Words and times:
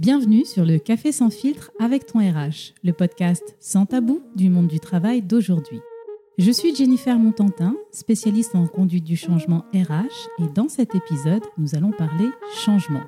Bienvenue 0.00 0.46
sur 0.46 0.64
le 0.64 0.78
Café 0.78 1.12
sans 1.12 1.28
filtre 1.28 1.72
avec 1.78 2.06
ton 2.06 2.20
RH, 2.20 2.72
le 2.82 2.94
podcast 2.94 3.54
sans 3.60 3.84
tabou 3.84 4.22
du 4.34 4.48
monde 4.48 4.66
du 4.66 4.80
travail 4.80 5.20
d'aujourd'hui. 5.20 5.78
Je 6.38 6.50
suis 6.50 6.74
Jennifer 6.74 7.18
Montantin, 7.18 7.76
spécialiste 7.92 8.54
en 8.54 8.66
conduite 8.66 9.04
du 9.04 9.14
changement 9.14 9.66
RH 9.74 10.42
et 10.42 10.48
dans 10.54 10.70
cet 10.70 10.94
épisode, 10.94 11.42
nous 11.58 11.74
allons 11.74 11.90
parler 11.90 12.30
changement. 12.64 13.02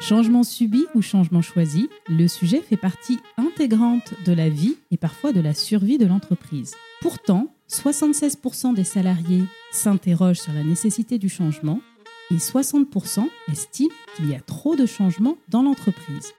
Changement 0.00 0.42
subi 0.42 0.86
ou 0.94 1.02
changement 1.02 1.42
choisi, 1.42 1.90
le 2.08 2.28
sujet 2.28 2.62
fait 2.62 2.78
partie 2.78 3.18
intégrante 3.36 4.14
de 4.24 4.32
la 4.32 4.48
vie 4.48 4.78
et 4.90 4.96
parfois 4.96 5.34
de 5.34 5.42
la 5.42 5.52
survie 5.52 5.98
de 5.98 6.06
l'entreprise. 6.06 6.72
Pourtant, 7.02 7.54
76% 7.68 8.72
des 8.72 8.84
salariés 8.84 9.44
s'interrogent 9.70 10.40
sur 10.40 10.54
la 10.54 10.64
nécessité 10.64 11.18
du 11.18 11.28
changement 11.28 11.82
et 12.30 12.36
60% 12.36 13.28
estiment 13.50 13.94
qu'il 14.16 14.30
y 14.30 14.34
a 14.34 14.40
trop 14.40 14.76
de 14.76 14.86
changements 14.86 15.38
dans 15.48 15.62
l'entreprise. 15.62 16.32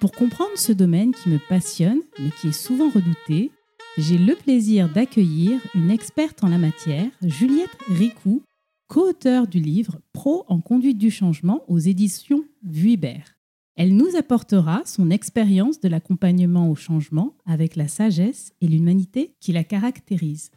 Pour 0.00 0.12
comprendre 0.12 0.56
ce 0.56 0.72
domaine 0.72 1.12
qui 1.12 1.28
me 1.28 1.38
passionne 1.38 2.00
mais 2.18 2.30
qui 2.40 2.48
est 2.48 2.52
souvent 2.52 2.90
redouté, 2.90 3.50
j'ai 3.98 4.18
le 4.18 4.34
plaisir 4.34 4.88
d'accueillir 4.88 5.60
une 5.74 5.90
experte 5.90 6.42
en 6.44 6.48
la 6.48 6.58
matière, 6.58 7.10
Juliette 7.22 7.76
Ricou, 7.88 8.42
co-auteure 8.88 9.46
du 9.46 9.60
livre 9.60 10.00
Pro 10.12 10.44
en 10.48 10.60
conduite 10.60 10.98
du 10.98 11.10
changement 11.10 11.62
aux 11.68 11.78
éditions 11.78 12.44
Vuibert. 12.62 13.36
Elle 13.76 13.96
nous 13.96 14.16
apportera 14.16 14.82
son 14.84 15.10
expérience 15.10 15.80
de 15.80 15.88
l'accompagnement 15.88 16.70
au 16.70 16.74
changement 16.74 17.34
avec 17.46 17.76
la 17.76 17.88
sagesse 17.88 18.52
et 18.60 18.68
l'humanité 18.68 19.34
qui 19.40 19.52
la 19.52 19.64
caractérise. 19.64 20.50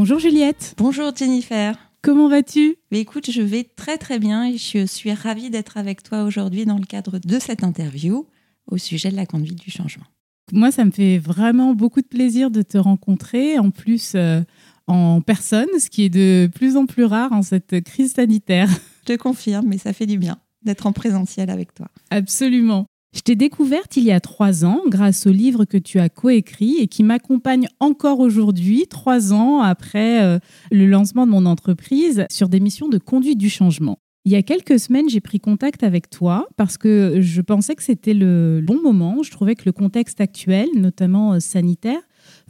Bonjour 0.00 0.18
Juliette. 0.18 0.74
Bonjour 0.78 1.14
Jennifer. 1.14 1.76
Comment 2.00 2.30
vas-tu? 2.30 2.76
Mais 2.90 3.00
écoute, 3.00 3.30
je 3.30 3.42
vais 3.42 3.64
très 3.64 3.98
très 3.98 4.18
bien 4.18 4.46
et 4.46 4.56
je 4.56 4.86
suis 4.86 5.12
ravie 5.12 5.50
d'être 5.50 5.76
avec 5.76 6.02
toi 6.02 6.22
aujourd'hui 6.22 6.64
dans 6.64 6.78
le 6.78 6.86
cadre 6.86 7.18
de 7.18 7.38
cette 7.38 7.62
interview 7.62 8.26
au 8.66 8.78
sujet 8.78 9.10
de 9.10 9.16
la 9.16 9.26
conduite 9.26 9.60
du 9.60 9.70
changement. 9.70 10.06
Moi, 10.52 10.72
ça 10.72 10.86
me 10.86 10.90
fait 10.90 11.18
vraiment 11.18 11.74
beaucoup 11.74 12.00
de 12.00 12.06
plaisir 12.06 12.50
de 12.50 12.62
te 12.62 12.78
rencontrer, 12.78 13.58
en 13.58 13.70
plus 13.70 14.14
euh, 14.14 14.40
en 14.86 15.20
personne, 15.20 15.68
ce 15.78 15.90
qui 15.90 16.04
est 16.04 16.08
de 16.08 16.48
plus 16.54 16.78
en 16.78 16.86
plus 16.86 17.04
rare 17.04 17.34
en 17.34 17.42
cette 17.42 17.84
crise 17.84 18.14
sanitaire. 18.14 18.70
Je 19.06 19.12
te 19.12 19.18
confirme, 19.18 19.66
mais 19.68 19.76
ça 19.76 19.92
fait 19.92 20.06
du 20.06 20.16
bien 20.16 20.38
d'être 20.62 20.86
en 20.86 20.94
présentiel 20.94 21.50
avec 21.50 21.74
toi. 21.74 21.88
Absolument. 22.08 22.86
Je 23.12 23.22
t'ai 23.22 23.34
découverte 23.34 23.96
il 23.96 24.04
y 24.04 24.12
a 24.12 24.20
trois 24.20 24.64
ans 24.64 24.82
grâce 24.86 25.26
au 25.26 25.32
livre 25.32 25.64
que 25.64 25.76
tu 25.76 25.98
as 25.98 26.08
coécrit 26.08 26.76
et 26.78 26.86
qui 26.86 27.02
m'accompagne 27.02 27.66
encore 27.80 28.20
aujourd'hui, 28.20 28.86
trois 28.88 29.32
ans 29.32 29.60
après 29.60 30.22
euh, 30.22 30.38
le 30.70 30.86
lancement 30.86 31.26
de 31.26 31.32
mon 31.32 31.44
entreprise, 31.44 32.24
sur 32.30 32.48
des 32.48 32.60
missions 32.60 32.88
de 32.88 32.98
conduite 32.98 33.38
du 33.38 33.50
changement. 33.50 33.98
Il 34.26 34.32
y 34.32 34.36
a 34.36 34.42
quelques 34.42 34.78
semaines, 34.78 35.08
j'ai 35.08 35.20
pris 35.20 35.40
contact 35.40 35.82
avec 35.82 36.08
toi 36.08 36.46
parce 36.56 36.78
que 36.78 37.20
je 37.20 37.40
pensais 37.40 37.74
que 37.74 37.82
c'était 37.82 38.14
le 38.14 38.60
bon 38.62 38.80
moment. 38.80 39.22
Je 39.24 39.30
trouvais 39.32 39.56
que 39.56 39.62
le 39.66 39.72
contexte 39.72 40.20
actuel, 40.20 40.68
notamment 40.76 41.32
euh, 41.32 41.40
sanitaire, 41.40 42.00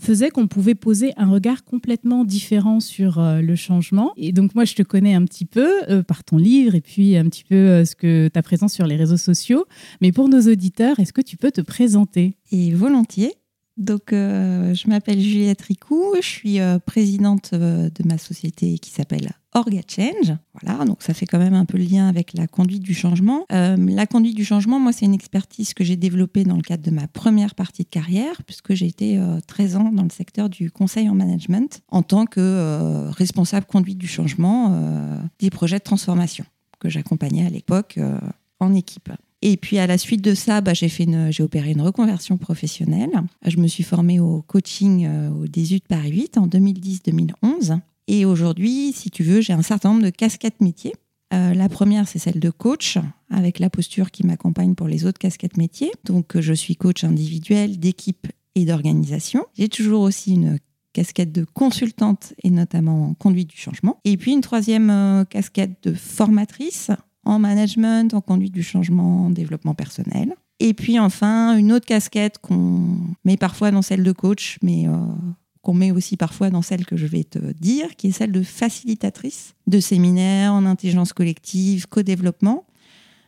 faisait 0.00 0.30
qu'on 0.30 0.48
pouvait 0.48 0.74
poser 0.74 1.12
un 1.16 1.30
regard 1.30 1.64
complètement 1.64 2.24
différent 2.24 2.80
sur 2.80 3.18
euh, 3.18 3.40
le 3.40 3.54
changement. 3.54 4.12
Et 4.16 4.32
donc 4.32 4.54
moi, 4.54 4.64
je 4.64 4.74
te 4.74 4.82
connais 4.82 5.14
un 5.14 5.24
petit 5.24 5.44
peu 5.44 5.70
euh, 5.88 6.02
par 6.02 6.24
ton 6.24 6.36
livre 6.36 6.74
et 6.74 6.80
puis 6.80 7.16
un 7.16 7.24
petit 7.24 7.44
peu 7.44 7.54
euh, 7.54 7.84
ce 7.84 7.94
que 7.94 8.28
ta 8.28 8.42
présence 8.42 8.72
sur 8.72 8.86
les 8.86 8.96
réseaux 8.96 9.16
sociaux. 9.16 9.66
Mais 10.00 10.12
pour 10.12 10.28
nos 10.28 10.40
auditeurs, 10.40 10.98
est-ce 10.98 11.12
que 11.12 11.20
tu 11.20 11.36
peux 11.36 11.50
te 11.50 11.60
présenter? 11.60 12.36
Et 12.50 12.72
volontiers. 12.72 13.39
Donc, 13.80 14.10
je 14.10 14.88
m'appelle 14.88 15.20
Juliette 15.20 15.62
Ricou, 15.62 16.14
je 16.16 16.26
suis 16.26 16.58
présidente 16.86 17.54
de 17.54 18.06
ma 18.06 18.18
société 18.18 18.78
qui 18.78 18.90
s'appelle 18.90 19.32
Orga 19.52 19.80
Change. 19.86 20.36
Voilà, 20.60 20.84
donc 20.84 21.02
ça 21.02 21.12
fait 21.12 21.26
quand 21.26 21.38
même 21.38 21.54
un 21.54 21.64
peu 21.64 21.76
le 21.76 21.84
lien 21.84 22.08
avec 22.08 22.34
la 22.34 22.46
conduite 22.46 22.82
du 22.82 22.94
changement. 22.94 23.46
Euh, 23.52 23.76
la 23.76 24.06
conduite 24.06 24.36
du 24.36 24.44
changement, 24.44 24.78
moi, 24.78 24.92
c'est 24.92 25.06
une 25.06 25.14
expertise 25.14 25.74
que 25.74 25.82
j'ai 25.82 25.96
développée 25.96 26.44
dans 26.44 26.56
le 26.56 26.62
cadre 26.62 26.84
de 26.84 26.90
ma 26.90 27.08
première 27.08 27.54
partie 27.54 27.82
de 27.82 27.88
carrière, 27.88 28.42
puisque 28.44 28.74
j'ai 28.74 28.86
été 28.86 29.20
13 29.46 29.74
euh, 29.74 29.78
ans 29.78 29.92
dans 29.92 30.04
le 30.04 30.10
secteur 30.10 30.48
du 30.48 30.70
conseil 30.70 31.08
en 31.08 31.14
management 31.14 31.82
en 31.88 32.02
tant 32.02 32.26
que 32.26 32.40
euh, 32.40 33.10
responsable 33.10 33.66
conduite 33.66 33.98
du 33.98 34.08
changement 34.08 34.50
des 35.38 35.50
projets 35.50 35.78
de 35.78 35.84
transformation 35.84 36.44
que 36.78 36.88
j'accompagnais 36.88 37.46
à 37.46 37.50
l'époque 37.50 37.98
en 38.60 38.74
équipe. 38.74 39.10
Et 39.42 39.56
puis 39.56 39.78
à 39.78 39.86
la 39.86 39.98
suite 39.98 40.22
de 40.22 40.34
ça, 40.34 40.60
bah, 40.60 40.74
j'ai 40.74 40.88
fait 40.88 41.06
j'ai 41.30 41.42
opéré 41.42 41.70
une 41.70 41.80
reconversion 41.80 42.36
professionnelle. 42.36 43.10
Je 43.46 43.56
me 43.56 43.66
suis 43.66 43.82
formée 43.82 44.20
au 44.20 44.42
coaching 44.42 45.08
au 45.30 45.46
18 45.46 45.88
par 45.88 46.04
8 46.04 46.36
en 46.38 46.46
2010-2011. 46.46 47.80
Et 48.06 48.24
aujourd'hui, 48.24 48.92
si 48.92 49.08
tu 49.08 49.22
veux, 49.22 49.40
j'ai 49.40 49.52
un 49.52 49.62
certain 49.62 49.90
nombre 49.90 50.02
de 50.02 50.10
casquettes 50.10 50.60
métiers. 50.60 50.94
Euh, 51.32 51.54
la 51.54 51.68
première, 51.68 52.08
c'est 52.08 52.18
celle 52.18 52.40
de 52.40 52.50
coach, 52.50 52.98
avec 53.30 53.60
la 53.60 53.70
posture 53.70 54.10
qui 54.10 54.26
m'accompagne 54.26 54.74
pour 54.74 54.88
les 54.88 55.06
autres 55.06 55.18
casquettes 55.18 55.56
métiers. 55.56 55.92
Donc, 56.04 56.34
euh, 56.34 56.40
je 56.40 56.52
suis 56.52 56.74
coach 56.74 57.04
individuel, 57.04 57.78
d'équipe 57.78 58.26
et 58.56 58.64
d'organisation. 58.64 59.46
J'ai 59.56 59.68
toujours 59.68 60.02
aussi 60.02 60.32
une 60.32 60.58
casquette 60.92 61.30
de 61.30 61.44
consultante 61.44 62.34
et 62.42 62.50
notamment 62.50 63.10
en 63.10 63.14
conduite 63.14 63.50
du 63.50 63.56
changement. 63.56 64.00
Et 64.04 64.16
puis 64.16 64.32
une 64.32 64.40
troisième 64.40 64.90
euh, 64.90 65.24
casquette 65.24 65.84
de 65.84 65.94
formatrice 65.94 66.90
en 67.24 67.38
management, 67.38 68.14
en 68.14 68.20
conduite 68.20 68.52
du 68.52 68.62
changement, 68.62 69.26
en 69.26 69.30
développement 69.30 69.74
personnel. 69.74 70.34
Et 70.58 70.74
puis 70.74 70.98
enfin, 70.98 71.56
une 71.56 71.72
autre 71.72 71.86
casquette 71.86 72.38
qu'on 72.38 72.98
met 73.24 73.36
parfois 73.36 73.70
dans 73.70 73.82
celle 73.82 74.02
de 74.02 74.12
coach, 74.12 74.58
mais 74.62 74.86
qu'on 75.62 75.74
met 75.74 75.90
aussi 75.90 76.16
parfois 76.16 76.50
dans 76.50 76.62
celle 76.62 76.86
que 76.86 76.96
je 76.96 77.06
vais 77.06 77.24
te 77.24 77.38
dire, 77.38 77.96
qui 77.96 78.08
est 78.08 78.12
celle 78.12 78.32
de 78.32 78.42
facilitatrice 78.42 79.54
de 79.66 79.80
séminaires 79.80 80.52
en 80.52 80.64
intelligence 80.66 81.12
collective, 81.12 81.86
co-développement. 81.88 82.64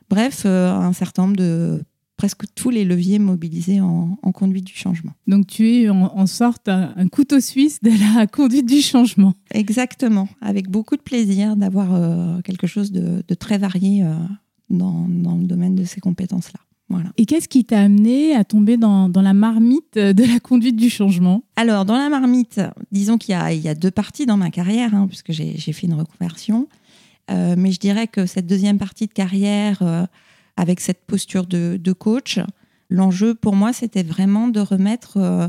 Bref, 0.09 0.43
euh, 0.45 0.71
un 0.71 0.93
certain 0.93 1.23
nombre 1.23 1.37
de 1.37 1.83
presque 2.23 2.45
tous 2.55 2.71
les 2.71 2.85
leviers 2.85 3.19
mobilisés 3.19 3.81
en, 3.81 4.17
conduite 4.33 4.65
du 4.65 4.75
changement. 4.75 5.11
Donc 5.27 5.49
tu 5.49 5.69
es 5.69 5.89
en, 5.89 6.27
sorte 6.29 6.69
un, 6.69 7.09
couteau 7.09 7.41
suisse 7.41 7.81
de 7.83 7.91
la 7.91 8.27
conduite 8.39 8.65
du 8.65 8.81
changement. 8.81 9.35
Exactement, 9.53 10.29
avec 10.41 10.69
beaucoup 10.69 10.97
de 10.97 11.03
plaisir 11.03 11.57
d'avoir 11.57 11.93
euh, 11.93 12.41
quelque 12.43 12.69
chose 12.69 12.93
de, 12.93 13.25
très 13.35 13.59
varié 13.59 14.05
euh, 14.05 14.15
dans, 14.71 15.09
dans 15.09 15.35
le 15.35 15.47
domaine 15.47 15.75
de 15.75 15.83
ces 15.83 16.01
compétences-là. 16.01 16.61
Et 17.17 17.27
qu'est-ce 17.27 17.49
qui 17.49 17.65
t'a 17.65 17.81
amené 17.81 18.37
à 18.37 18.45
tomber 18.45 18.77
dans, 18.77 19.11
la 19.13 19.35
marmite 19.35 19.99
de 19.99 20.25
la 20.33 20.39
conduite 20.39 20.77
du 20.77 20.91
changement? 20.91 21.43
Alors, 21.57 21.85
dans 21.85 21.97
la 21.97 22.09
marmite, 22.09 22.61
disons 22.93 23.19
qu'il 23.19 23.35
y, 23.35 23.69
a, 23.69 23.75
deux 23.75 23.91
parties 23.91 24.27
dans 24.27 24.37
ma 24.37 24.51
carrière, 24.51 24.95
hein, 24.95 25.09
puisque 25.09 25.33
j'ai 25.33 25.73
fait 25.73 25.87
une 25.89 25.95
reconversion. 25.95 26.69
Euh, 27.31 27.55
mais 27.57 27.73
je 27.73 27.79
dirais 27.79 28.09
que 28.09 28.27
cette 28.27 28.47
deuxième 28.47 28.79
partie 28.79 29.07
de 29.07 29.13
carrière, 29.13 29.79
euh, 29.83 30.07
avec 30.57 30.81
cette 30.81 31.05
posture 31.07 31.47
de, 31.47 31.93
coach, 31.93 32.41
l'enjeu 32.91 33.35
pour 33.35 33.57
moi, 33.57 33.73
c'était 33.73 34.03
vraiment 34.03 34.49
de 34.49 34.61
remettre 34.61 35.17
euh, 35.17 35.49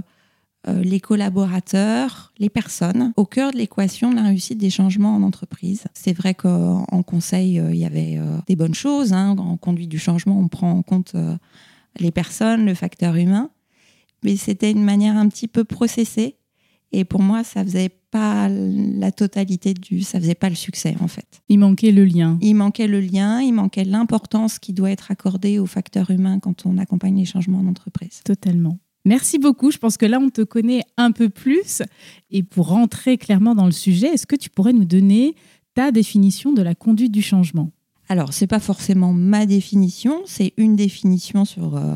euh, 0.67 0.81
les 0.81 0.99
collaborateurs, 0.99 2.33
les 2.37 2.49
personnes 2.49 3.13
au 3.17 3.25
cœur 3.25 3.51
de 3.51 3.57
l'équation 3.57 4.11
de 4.11 4.15
la 4.15 4.23
réussite 4.23 4.57
des 4.57 4.69
changements 4.69 5.15
en 5.15 5.23
entreprise. 5.23 5.85
C'est 5.93 6.13
vrai 6.13 6.33
qu'en 6.33 7.03
conseil, 7.03 7.59
euh, 7.59 7.73
il 7.73 7.79
y 7.79 7.85
avait 7.85 8.19
des 8.47 8.55
bonnes 8.55 8.75
choses. 8.75 9.13
Hein. 9.13 9.35
En 9.37 9.57
conduite 9.57 9.89
du 9.89 9.99
changement, 9.99 10.39
on 10.39 10.47
prend 10.47 10.71
en 10.71 10.81
compte 10.81 11.15
les 11.99 12.11
personnes, 12.11 12.65
le 12.65 12.73
facteur 12.73 13.15
humain. 13.15 13.49
Mais 14.23 14.37
c'était 14.37 14.71
une 14.71 14.83
manière 14.83 15.17
un 15.17 15.27
petit 15.27 15.49
peu 15.49 15.65
processée. 15.65 16.37
Et 16.93 17.05
pour 17.05 17.21
moi, 17.21 17.43
ça 17.43 17.63
faisait 17.63 17.89
pas 17.89 18.47
la 18.47 19.11
totalité 19.11 19.73
du, 19.73 20.01
ça 20.01 20.19
faisait 20.19 20.35
pas 20.35 20.49
le 20.49 20.55
succès 20.55 20.95
en 21.01 21.07
fait. 21.07 21.41
Il 21.49 21.57
manquait 21.57 21.91
le 21.91 22.05
lien. 22.05 22.37
Il 22.41 22.53
manquait 22.53 22.87
le 22.87 23.01
lien, 23.01 23.41
il 23.41 23.53
manquait 23.53 23.83
l'importance 23.83 24.59
qui 24.59 24.71
doit 24.71 24.91
être 24.91 25.09
accordée 25.09 25.57
au 25.57 25.65
facteur 25.65 26.11
humain 26.11 26.39
quand 26.39 26.67
on 26.67 26.77
accompagne 26.77 27.17
les 27.17 27.25
changements 27.25 27.59
en 27.59 27.67
entreprise. 27.67 28.21
Totalement. 28.23 28.77
Merci 29.05 29.39
beaucoup. 29.39 29.71
Je 29.71 29.79
pense 29.79 29.97
que 29.97 30.05
là, 30.05 30.19
on 30.19 30.29
te 30.29 30.43
connaît 30.43 30.83
un 30.95 31.11
peu 31.11 31.29
plus. 31.29 31.81
Et 32.29 32.43
pour 32.43 32.67
rentrer 32.67 33.17
clairement 33.17 33.55
dans 33.55 33.65
le 33.65 33.71
sujet, 33.71 34.07
est-ce 34.07 34.27
que 34.27 34.35
tu 34.35 34.49
pourrais 34.49 34.73
nous 34.73 34.85
donner 34.85 35.35
ta 35.73 35.91
définition 35.91 36.53
de 36.53 36.61
la 36.61 36.75
conduite 36.75 37.11
du 37.11 37.21
changement? 37.21 37.71
Alors, 38.07 38.33
ce 38.33 38.43
n'est 38.43 38.47
pas 38.47 38.59
forcément 38.59 39.11
ma 39.11 39.45
définition, 39.45 40.21
c'est 40.25 40.53
une 40.57 40.75
définition 40.75 41.45
sur, 41.45 41.75
euh, 41.75 41.95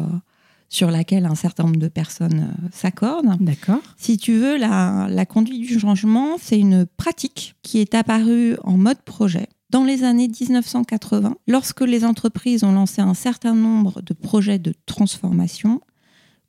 sur 0.69 0.92
laquelle 0.92 1.25
un 1.25 1.36
certain 1.36 1.64
nombre 1.64 1.80
de 1.80 1.88
personnes 1.88 2.52
euh, 2.52 2.68
s'accordent. 2.72 3.38
D'accord. 3.40 3.81
Si 3.98 4.18
tu 4.18 4.34
veux, 4.34 4.58
la, 4.58 5.08
la 5.10 5.25
conduite 5.25 5.62
du 5.62 5.80
changement, 5.80 6.38
c'est 6.40 6.60
une 6.60 6.86
pratique 6.86 7.56
qui 7.62 7.80
est 7.80 7.96
apparue 7.96 8.58
en 8.64 8.78
mode 8.78 9.02
projet 9.02 9.48
dans 9.69 9.84
les 9.84 10.04
années 10.04 10.30
1980, 10.30 11.36
lorsque 11.48 11.81
les 11.81 12.06
entreprises 12.06 12.64
ont 12.64 12.72
lancé 12.72 13.02
un 13.02 13.14
certain 13.14 13.54
nombre 13.54 14.02
de 14.02 14.14
projets 14.14 14.60
de 14.60 14.74
transformation 14.86 15.81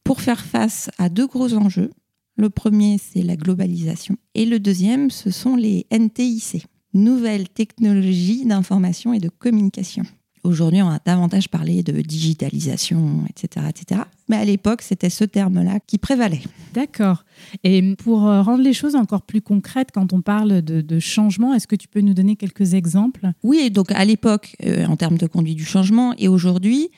pour 0.04 0.20
faire 0.20 0.44
face 0.44 0.90
à 0.98 1.08
deux 1.08 1.26
gros 1.26 1.54
enjeux. 1.54 1.90
Le 2.36 2.50
premier, 2.50 2.98
c'est 2.98 3.22
la 3.22 3.36
globalisation. 3.36 4.16
Et 4.34 4.46
le 4.46 4.60
deuxième, 4.60 5.10
ce 5.10 5.30
sont 5.30 5.56
les 5.56 5.86
NTIC, 5.90 6.66
Nouvelles 6.94 7.48
Technologies 7.48 8.44
d'Information 8.46 9.12
et 9.12 9.18
de 9.18 9.28
Communication. 9.28 10.04
Aujourd'hui, 10.48 10.80
on 10.80 10.88
a 10.88 10.98
davantage 11.04 11.50
parlé 11.50 11.82
de 11.82 12.00
digitalisation, 12.00 13.26
etc. 13.28 13.66
etc. 13.68 14.00
Mais 14.30 14.36
à 14.36 14.46
l'époque, 14.46 14.80
c'était 14.80 15.10
ce 15.10 15.24
terme-là 15.24 15.78
qui 15.86 15.98
prévalait. 15.98 16.40
D'accord. 16.72 17.24
Et 17.64 17.94
pour 17.96 18.26
euh, 18.26 18.40
rendre 18.40 18.64
les 18.64 18.72
choses 18.72 18.94
encore 18.94 19.20
plus 19.20 19.42
concrètes, 19.42 19.90
quand 19.92 20.14
on 20.14 20.22
parle 20.22 20.62
de, 20.62 20.98
changement, 21.00 21.52
est-ce 21.52 21.66
que 21.66 21.76
tu 21.76 21.86
peux 21.86 22.00
nous 22.00 22.14
donner 22.14 22.34
quelques 22.34 22.72
exemples? 22.72 23.30
Oui, 23.42 23.70
donc 23.70 23.92
à 23.92 24.06
l'époque, 24.06 24.56
euh, 24.64 24.86
en 24.86 24.96
termes 24.96 25.18
de 25.18 25.26
conduite 25.26 25.58
du 25.58 25.66
changement, 25.66 26.14
et 26.16 26.28
aujourd'hui, 26.28 26.88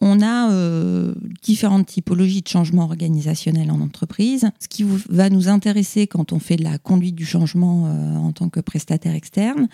on 0.00 0.20
a 0.20 0.50
euh, 0.50 1.14
différentes 1.44 1.86
typologies 1.86 2.42
de 2.42 2.48
changement 2.48 2.86
organisationnel 2.86 3.70
en 3.70 3.80
entreprise. 3.80 4.50
Ce 4.58 4.66
qui 4.66 4.84
va 5.08 5.30
nous 5.30 5.48
intéresser 5.48 6.08
quand 6.08 6.32
on 6.32 6.40
fait 6.40 6.56
de 6.56 6.64
la 6.64 6.78
conduite 6.78 7.14
du 7.14 7.24
changement 7.24 7.84
en 8.16 8.32
tant 8.32 8.48
que 8.48 8.58
prestataire 8.58 9.14
externe, 9.14 9.68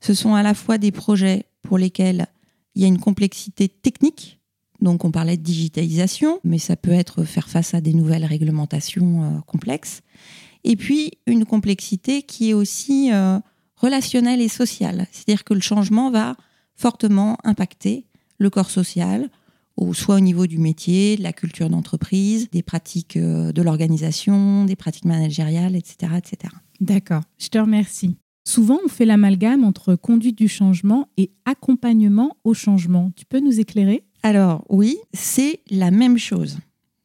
ce 0.00 0.14
sont 0.14 0.34
à 0.34 0.42
la 0.42 0.54
fois 0.54 0.78
des 0.78 0.90
projets 0.90 1.44
pour 1.62 1.76
lesquels 1.76 2.28
il 2.74 2.82
y 2.82 2.84
a 2.84 2.88
une 2.88 2.98
complexité 2.98 3.68
technique. 3.68 4.40
Donc 4.80 5.04
on 5.04 5.10
parlait 5.10 5.36
de 5.36 5.42
digitalisation, 5.42 6.40
mais 6.44 6.58
ça 6.58 6.76
peut 6.76 6.92
être 6.92 7.24
faire 7.24 7.48
face 7.48 7.74
à 7.74 7.80
des 7.80 7.94
nouvelles 7.94 8.24
réglementations 8.24 9.24
euh, 9.24 9.40
complexes. 9.40 10.02
Et 10.64 10.76
puis 10.76 11.12
une 11.26 11.44
complexité 11.44 12.22
qui 12.22 12.50
est 12.50 12.54
aussi 12.54 13.12
euh, 13.12 13.38
relationnelle 13.76 14.40
et 14.40 14.48
sociale. 14.48 15.06
C'est-à-dire 15.10 15.44
que 15.44 15.54
le 15.54 15.60
changement 15.60 16.10
va 16.10 16.36
fortement 16.74 17.38
impacter 17.44 18.06
le 18.38 18.50
corps 18.50 18.70
social, 18.70 19.28
soit 19.92 20.16
au 20.16 20.20
niveau 20.20 20.46
du 20.46 20.58
métier, 20.58 21.16
de 21.16 21.22
la 21.22 21.32
culture 21.32 21.70
d'entreprise, 21.70 22.50
des 22.50 22.62
pratiques 22.62 23.16
euh, 23.16 23.52
de 23.52 23.62
l'organisation, 23.62 24.64
des 24.64 24.76
pratiques 24.76 25.04
managériales, 25.04 25.76
etc. 25.76 26.12
etc. 26.16 26.54
D'accord, 26.80 27.22
je 27.38 27.48
te 27.48 27.58
remercie. 27.58 28.16
Souvent, 28.48 28.78
on 28.82 28.88
fait 28.88 29.04
l'amalgame 29.04 29.62
entre 29.62 29.94
conduite 29.94 30.38
du 30.38 30.48
changement 30.48 31.06
et 31.18 31.30
accompagnement 31.44 32.38
au 32.44 32.54
changement. 32.54 33.12
Tu 33.14 33.26
peux 33.26 33.40
nous 33.40 33.60
éclairer? 33.60 34.04
Alors 34.22 34.64
oui, 34.70 34.96
c'est 35.12 35.60
la 35.68 35.90
même 35.90 36.16
chose. 36.16 36.56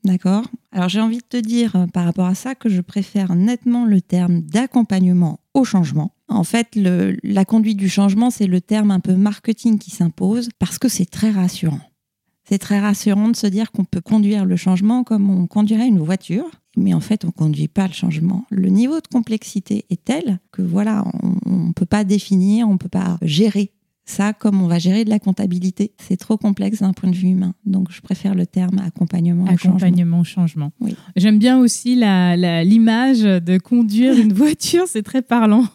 D'accord? 0.05 0.45
Alors 0.71 0.87
j'ai 0.87 1.01
envie 1.01 1.17
de 1.17 1.25
te 1.27 1.35
dire 1.35 1.75
euh, 1.75 1.85
par 1.87 2.05
rapport 2.05 2.27
à 2.27 2.33
ça 2.33 2.55
que 2.55 2.69
je 2.69 2.79
préfère 2.79 3.35
nettement 3.35 3.83
le 3.83 3.99
terme 3.99 4.39
d'accompagnement 4.39 5.41
au 5.53 5.65
changement. 5.65 6.13
En 6.29 6.45
fait, 6.45 6.77
la 6.77 7.43
conduite 7.43 7.77
du 7.77 7.89
changement, 7.89 8.29
c'est 8.29 8.47
le 8.47 8.61
terme 8.61 8.91
un 8.91 9.01
peu 9.01 9.15
marketing 9.17 9.79
qui 9.79 9.91
s'impose 9.91 10.47
parce 10.59 10.79
que 10.79 10.87
c'est 10.87 11.09
très 11.09 11.31
rassurant. 11.31 11.81
C'est 12.43 12.57
très 12.57 12.79
rassurant 12.79 13.29
de 13.29 13.35
se 13.35 13.47
dire 13.47 13.71
qu'on 13.71 13.85
peut 13.85 14.01
conduire 14.01 14.45
le 14.45 14.55
changement 14.55 15.03
comme 15.03 15.29
on 15.29 15.47
conduirait 15.47 15.87
une 15.87 15.99
voiture 15.99 16.49
mais 16.75 16.93
en 16.93 16.99
fait, 16.99 17.23
on 17.23 17.27
ne 17.27 17.31
conduit 17.33 17.67
pas 17.67 17.87
le 17.87 17.93
changement. 17.93 18.45
Le 18.49 18.69
niveau 18.69 18.99
de 18.99 19.07
complexité 19.07 19.85
est 19.89 20.03
tel 20.03 20.39
que 20.51 20.61
voilà, 20.61 21.05
on 21.45 21.67
ne 21.67 21.73
peut 21.73 21.85
pas 21.85 22.03
définir, 22.03 22.67
on 22.67 22.73
ne 22.73 22.77
peut 22.77 22.89
pas 22.89 23.17
gérer 23.21 23.71
ça 24.05 24.33
comme 24.33 24.61
on 24.61 24.67
va 24.67 24.79
gérer 24.79 25.05
de 25.05 25.09
la 25.09 25.19
comptabilité. 25.19 25.93
C'est 25.97 26.17
trop 26.17 26.37
complexe 26.37 26.79
d'un 26.79 26.93
point 26.93 27.09
de 27.09 27.15
vue 27.15 27.29
humain. 27.29 27.53
Donc, 27.65 27.91
je 27.91 28.01
préfère 28.01 28.35
le 28.35 28.45
terme 28.45 28.79
accompagnement, 28.79 29.45
accompagnement 29.45 30.21
au 30.21 30.23
changement. 30.23 30.71
Oui. 30.81 30.95
J'aime 31.15 31.39
bien 31.39 31.59
aussi 31.59 31.95
l'image 31.95 33.21
de 33.21 33.57
conduire 33.59 34.17
une 34.17 34.33
voiture, 34.33 34.85
c'est 34.87 35.03
très 35.03 35.21
parlant. 35.21 35.65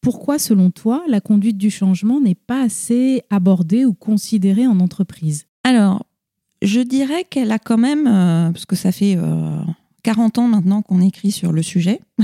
Pourquoi, 0.00 0.38
selon 0.38 0.70
toi, 0.70 1.02
la 1.08 1.20
conduite 1.20 1.58
du 1.58 1.70
changement 1.70 2.20
n'est 2.20 2.36
pas 2.36 2.62
assez 2.62 3.22
abordée 3.30 3.84
ou 3.84 3.94
considérée 3.94 4.66
en 4.66 4.80
entreprise? 4.80 5.47
Alors, 5.64 6.04
je 6.62 6.80
dirais 6.80 7.24
qu'elle 7.24 7.52
a 7.52 7.58
quand 7.58 7.78
même, 7.78 8.06
euh, 8.06 8.50
parce 8.50 8.66
que 8.66 8.76
ça 8.76 8.92
fait 8.92 9.16
euh, 9.16 9.60
40 10.02 10.38
ans 10.38 10.48
maintenant 10.48 10.82
qu'on 10.82 11.00
écrit 11.00 11.30
sur 11.30 11.52
le 11.52 11.62
sujet, 11.62 12.00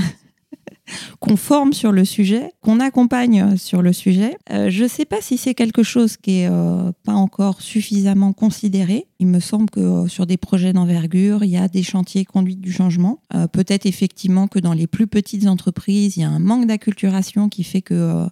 qu'on 1.19 1.37
forme 1.37 1.73
sur 1.73 1.91
le 1.91 2.05
sujet, 2.05 2.51
qu'on 2.61 2.79
accompagne 2.79 3.57
sur 3.57 3.81
le 3.81 3.93
sujet. 3.93 4.37
Euh, 4.51 4.69
je 4.69 4.83
ne 4.83 4.87
sais 4.87 5.05
pas 5.05 5.21
si 5.21 5.37
c'est 5.37 5.53
quelque 5.53 5.83
chose 5.83 6.17
qui 6.17 6.39
est 6.39 6.49
euh, 6.49 6.91
pas 7.03 7.13
encore 7.13 7.61
suffisamment 7.61 8.33
considéré. 8.33 9.07
Il 9.19 9.27
me 9.27 9.39
semble 9.39 9.69
que 9.69 9.79
euh, 9.79 10.07
sur 10.07 10.25
des 10.25 10.37
projets 10.37 10.73
d'envergure, 10.73 11.43
il 11.43 11.49
y 11.49 11.57
a 11.57 11.67
des 11.67 11.83
chantiers 11.83 12.25
conduite 12.25 12.61
du 12.61 12.71
changement. 12.71 13.19
Peut-être 13.51 13.85
effectivement 13.85 14.47
que 14.47 14.59
dans 14.59 14.73
les 14.73 14.87
plus 14.87 15.07
petites 15.07 15.47
entreprises, 15.47 16.17
il 16.17 16.21
y 16.21 16.23
a 16.23 16.29
un 16.29 16.39
manque 16.39 16.67
d'acculturation 16.67 17.49
qui 17.49 17.63
fait 17.63 17.81
que 17.81 18.25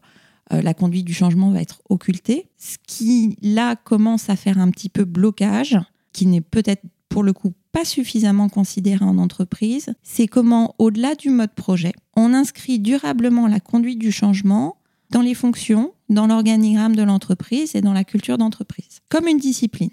la 0.52 0.74
conduite 0.74 1.06
du 1.06 1.14
changement 1.14 1.52
va 1.52 1.62
être 1.62 1.82
occultée. 1.90 2.50
Ce 2.58 2.78
qui 2.86 3.38
là 3.42 3.76
commence 3.76 4.30
à 4.30 4.36
faire 4.36 4.58
un 4.58 4.70
petit 4.70 4.90
peu 4.90 5.06
blocage, 5.06 5.78
qui 6.12 6.26
n'est 6.26 6.42
peut-être 6.42 6.84
pour 7.10 7.24
le 7.24 7.34
coup 7.34 7.54
pas 7.72 7.86
suffisamment 7.86 8.50
considéré 8.50 9.04
en 9.04 9.18
entreprise, 9.18 9.94
c'est 10.04 10.28
comment, 10.28 10.76
au-delà 10.78 11.16
du 11.16 11.30
mode 11.30 11.54
projet, 11.54 11.94
on 12.16 12.34
inscrit 12.34 12.80
durablement 12.80 13.48
la 13.48 13.60
conduite 13.60 14.00
du 14.00 14.12
changement 14.12 14.78
dans 15.10 15.22
les 15.22 15.34
fonctions, 15.34 15.94
dans 16.10 16.28
l'organigramme 16.28 16.96
de 16.96 17.04
l'entreprise 17.04 17.76
et 17.76 17.82
dans 17.82 17.94
la 17.94 18.04
culture 18.04 18.38
d'entreprise, 18.38 19.00
comme 19.10 19.28
une 19.28 19.38
discipline. 19.38 19.92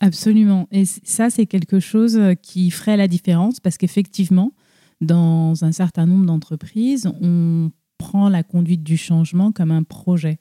Absolument. 0.00 0.66
Et 0.72 0.84
ça, 0.84 1.30
c'est 1.30 1.46
quelque 1.46 1.78
chose 1.78 2.20
qui 2.42 2.70
ferait 2.70 2.96
la 2.96 3.06
différence 3.06 3.60
parce 3.60 3.76
qu'effectivement, 3.76 4.52
dans 5.00 5.64
un 5.64 5.72
certain 5.72 6.06
nombre 6.06 6.26
d'entreprises, 6.26 7.10
on 7.20 7.70
prend 8.02 8.28
la 8.28 8.42
conduite 8.42 8.82
du 8.82 8.96
changement 8.96 9.52
comme 9.52 9.70
un 9.70 9.84
projet. 9.84 10.38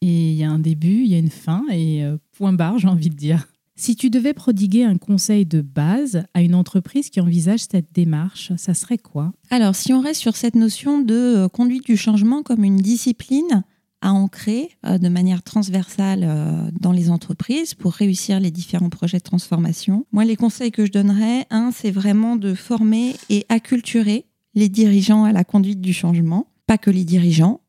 Et 0.00 0.30
il 0.30 0.36
y 0.36 0.44
a 0.44 0.50
un 0.50 0.58
début, 0.58 1.02
il 1.04 1.08
y 1.08 1.14
a 1.14 1.18
une 1.18 1.30
fin 1.30 1.62
et 1.70 2.02
euh, 2.02 2.16
point 2.32 2.54
barre, 2.54 2.78
j'ai 2.78 2.88
envie 2.88 3.10
de 3.10 3.14
dire. 3.14 3.48
Si 3.76 3.96
tu 3.96 4.08
devais 4.08 4.32
prodiguer 4.32 4.84
un 4.84 4.96
conseil 4.96 5.44
de 5.44 5.60
base 5.60 6.24
à 6.32 6.40
une 6.40 6.54
entreprise 6.54 7.10
qui 7.10 7.20
envisage 7.20 7.60
cette 7.70 7.92
démarche, 7.92 8.52
ça 8.56 8.72
serait 8.72 8.96
quoi? 8.96 9.32
Alors, 9.50 9.74
si 9.74 9.92
on 9.92 10.00
reste 10.00 10.22
sur 10.22 10.36
cette 10.36 10.54
notion 10.54 11.02
de 11.02 11.14
euh, 11.14 11.48
conduite 11.48 11.84
du 11.84 11.98
changement 11.98 12.42
comme 12.42 12.64
une 12.64 12.78
discipline 12.78 13.62
à 14.00 14.14
ancrer 14.14 14.70
euh, 14.86 14.96
de 14.96 15.10
manière 15.10 15.42
transversale 15.42 16.72
dans 16.80 16.92
les 16.92 17.10
entreprises 17.10 17.74
pour 17.74 17.92
réussir 17.92 18.40
les 18.40 18.50
différents 18.50 18.88
projets 18.88 19.18
de 19.18 19.22
transformation, 19.22 20.06
moi, 20.12 20.24
les 20.24 20.36
conseils 20.36 20.72
que 20.72 20.86
je 20.86 20.92
donnerais, 20.92 21.46
un, 21.50 21.72
c'est 21.72 21.90
vraiment 21.90 22.36
de 22.36 22.54
former 22.54 23.16
et 23.28 23.44
acculturer 23.50 24.24
les 24.54 24.68
dirigeants 24.68 25.24
à 25.24 25.32
la 25.32 25.44
conduite 25.44 25.80
du 25.80 25.92
changement, 25.92 26.49
pas 26.70 26.78
que 26.78 26.90
les 26.92 27.02
dirigeants, 27.02 27.62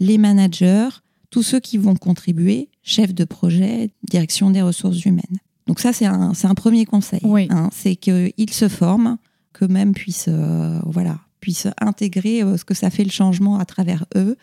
les 0.00 0.18
managers, 0.18 0.88
tous 1.30 1.44
ceux 1.44 1.60
qui 1.60 1.78
vont 1.78 1.94
contribuer, 1.94 2.70
chefs 2.82 3.14
de 3.14 3.22
projet, 3.22 3.92
direction 4.02 4.50
des 4.50 4.62
ressources 4.62 5.04
humaines. 5.04 5.38
Donc 5.68 5.78
ça, 5.78 5.92
c'est 5.92 6.06
un, 6.06 6.32
un, 6.42 6.54
premier 6.56 6.84
conseil. 6.84 7.20
Hein, 7.50 7.70
c'est 7.72 7.94
qu'ils 7.94 8.50
se 8.50 8.68
forment, 8.68 9.16
qu'eux-mêmes 9.52 9.92
puissent, 9.92 10.26
euh, 10.26 10.80
voilà, 10.86 11.20
puissent 11.38 11.68
intégrer 11.80 12.42
euh, 12.42 12.56
ce 12.56 12.64
que 12.64 12.74
ça 12.74 12.90
fait 12.90 13.04
le 13.04 13.12
changement 13.12 13.60
à 13.60 13.64
travers 13.64 14.06
eux 14.16 14.36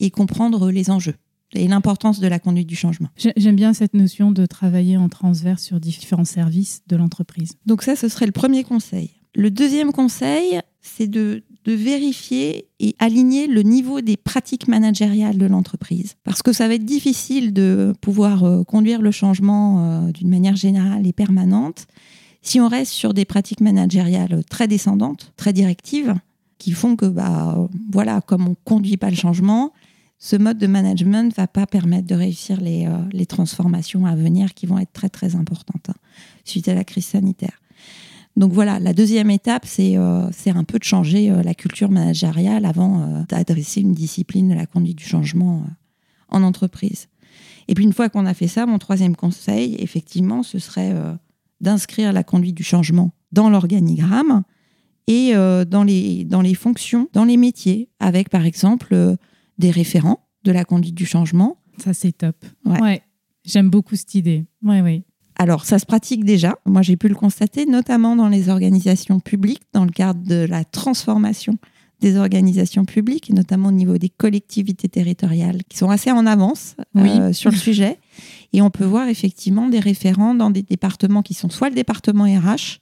et 0.00 0.10
comprendre 0.10 0.70
les 0.70 0.90
enjeux 0.90 1.16
et 1.54 1.66
l'importance 1.66 2.20
de 2.20 2.26
la 2.26 2.38
conduite 2.38 2.68
du 2.68 2.76
changement. 2.76 3.08
J'aime 3.16 3.56
bien 3.56 3.72
cette 3.72 3.94
notion 3.94 4.32
de 4.32 4.44
travailler 4.44 4.98
en 4.98 5.08
transverse 5.08 5.62
sur 5.62 5.80
différents 5.80 6.26
services 6.26 6.82
de 6.88 6.96
l'entreprise. 6.96 7.52
Donc 7.64 7.80
ça, 7.80 7.96
ce 7.96 8.08
serait 8.08 8.26
le 8.26 8.32
premier 8.32 8.64
conseil. 8.64 9.12
Le 9.34 9.50
deuxième 9.50 9.92
conseil, 9.92 10.60
c'est 10.82 11.06
de, 11.06 11.42
de, 11.64 11.72
vérifier 11.72 12.68
et 12.80 12.94
aligner 12.98 13.46
le 13.46 13.62
niveau 13.62 14.00
des 14.00 14.16
pratiques 14.16 14.68
managériales 14.68 15.38
de 15.38 15.46
l'entreprise. 15.46 16.14
Parce 16.24 16.42
que 16.42 16.52
ça 16.52 16.68
va 16.68 16.74
être 16.74 16.84
difficile 16.84 17.52
de 17.52 17.94
pouvoir 18.00 18.44
euh, 18.44 18.64
conduire 18.64 19.00
le 19.00 19.10
changement 19.10 20.06
euh, 20.06 20.12
d'une 20.12 20.28
manière 20.28 20.56
générale 20.56 21.06
et 21.06 21.12
permanente 21.12 21.86
si 22.42 22.60
on 22.60 22.68
reste 22.68 22.92
sur 22.92 23.14
des 23.14 23.24
pratiques 23.24 23.60
managériales 23.60 24.42
très 24.50 24.66
descendantes, 24.66 25.32
très 25.36 25.52
directives, 25.52 26.14
qui 26.58 26.72
font 26.72 26.96
que, 26.96 27.06
bah, 27.06 27.68
voilà, 27.92 28.20
comme 28.20 28.46
on 28.46 28.50
ne 28.50 28.64
conduit 28.64 28.96
pas 28.96 29.10
le 29.10 29.16
changement, 29.16 29.72
ce 30.18 30.36
mode 30.36 30.58
de 30.58 30.68
management 30.68 31.24
ne 31.24 31.34
va 31.34 31.48
pas 31.48 31.66
permettre 31.66 32.06
de 32.06 32.14
réussir 32.14 32.60
les, 32.60 32.86
euh, 32.86 32.96
les, 33.12 33.26
transformations 33.26 34.06
à 34.06 34.14
venir 34.14 34.54
qui 34.54 34.66
vont 34.66 34.78
être 34.78 34.92
très 34.92 35.08
très 35.08 35.34
importantes 35.34 35.88
hein, 35.88 35.94
suite 36.44 36.68
à 36.68 36.74
la 36.74 36.84
crise 36.84 37.06
sanitaire. 37.06 37.61
Donc 38.36 38.52
voilà, 38.52 38.80
la 38.80 38.94
deuxième 38.94 39.30
étape, 39.30 39.66
c'est 39.66 39.96
euh, 39.96 40.30
un 40.46 40.64
peu 40.64 40.78
de 40.78 40.84
changer 40.84 41.30
euh, 41.30 41.42
la 41.42 41.54
culture 41.54 41.90
managériale 41.90 42.64
avant 42.64 43.02
euh, 43.02 43.22
d'adresser 43.28 43.82
une 43.82 43.92
discipline 43.92 44.48
de 44.48 44.54
la 44.54 44.66
conduite 44.66 44.96
du 44.96 45.04
changement 45.04 45.64
en 46.28 46.42
entreprise. 46.42 47.08
Et 47.68 47.74
puis 47.74 47.84
une 47.84 47.92
fois 47.92 48.08
qu'on 48.08 48.26
a 48.26 48.34
fait 48.34 48.48
ça, 48.48 48.64
mon 48.66 48.78
troisième 48.78 49.16
conseil, 49.16 49.76
effectivement, 49.78 50.42
ce 50.42 50.58
serait 50.58 50.92
d'inscrire 51.60 52.12
la 52.12 52.24
conduite 52.24 52.56
du 52.56 52.64
changement 52.64 53.12
dans 53.30 53.48
l'organigramme 53.50 54.42
et 55.06 55.32
dans, 55.32 55.84
les, 55.84 56.24
dans 56.24 56.40
les 56.40 56.54
fonctions, 56.54 57.08
dans 57.12 57.24
les 57.24 57.36
métiers, 57.36 57.88
avec 58.00 58.30
par 58.30 58.44
exemple 58.44 59.16
des 59.58 59.70
référents 59.70 60.26
de 60.42 60.50
la 60.50 60.64
conduite 60.64 60.96
du 60.96 61.06
changement. 61.06 61.58
Ça, 61.78 61.94
c'est 61.94 62.12
top. 62.12 62.44
Ouais. 62.64 63.02
J'aime 63.44 63.70
beaucoup 63.70 63.94
cette 63.94 64.14
idée. 64.16 64.44
Ouais, 64.62 64.80
ouais. 64.80 65.04
Alors, 65.42 65.64
ça 65.64 65.80
se 65.80 65.86
pratique 65.86 66.24
déjà. 66.24 66.56
Moi, 66.66 66.82
j'ai 66.82 66.96
pu 66.96 67.08
le 67.08 67.16
constater, 67.16 67.66
notamment 67.66 68.14
dans 68.14 68.28
les 68.28 68.48
organisations 68.48 69.18
publiques, 69.18 69.62
dans 69.72 69.84
le 69.84 69.90
cadre 69.90 70.22
de 70.22 70.46
la 70.46 70.64
transformation 70.64 71.58
des 72.00 72.16
organisations 72.16 72.84
publiques, 72.84 73.28
et 73.28 73.32
notamment 73.32 73.70
au 73.70 73.72
niveau 73.72 73.98
des 73.98 74.08
collectivités 74.08 74.88
territoriales, 74.88 75.64
qui 75.68 75.78
sont 75.78 75.90
assez 75.90 76.12
en 76.12 76.26
avance 76.26 76.76
euh, 76.96 77.32
sur 77.32 77.50
le 77.50 77.56
sujet. 77.68 77.98
Et 78.52 78.62
on 78.62 78.70
peut 78.70 78.84
voir 78.84 79.08
effectivement 79.08 79.66
des 79.66 79.80
référents 79.80 80.36
dans 80.36 80.50
des 80.50 80.62
départements 80.62 81.22
qui 81.22 81.34
sont 81.34 81.50
soit 81.50 81.70
le 81.70 81.74
département 81.74 82.22
RH, 82.22 82.78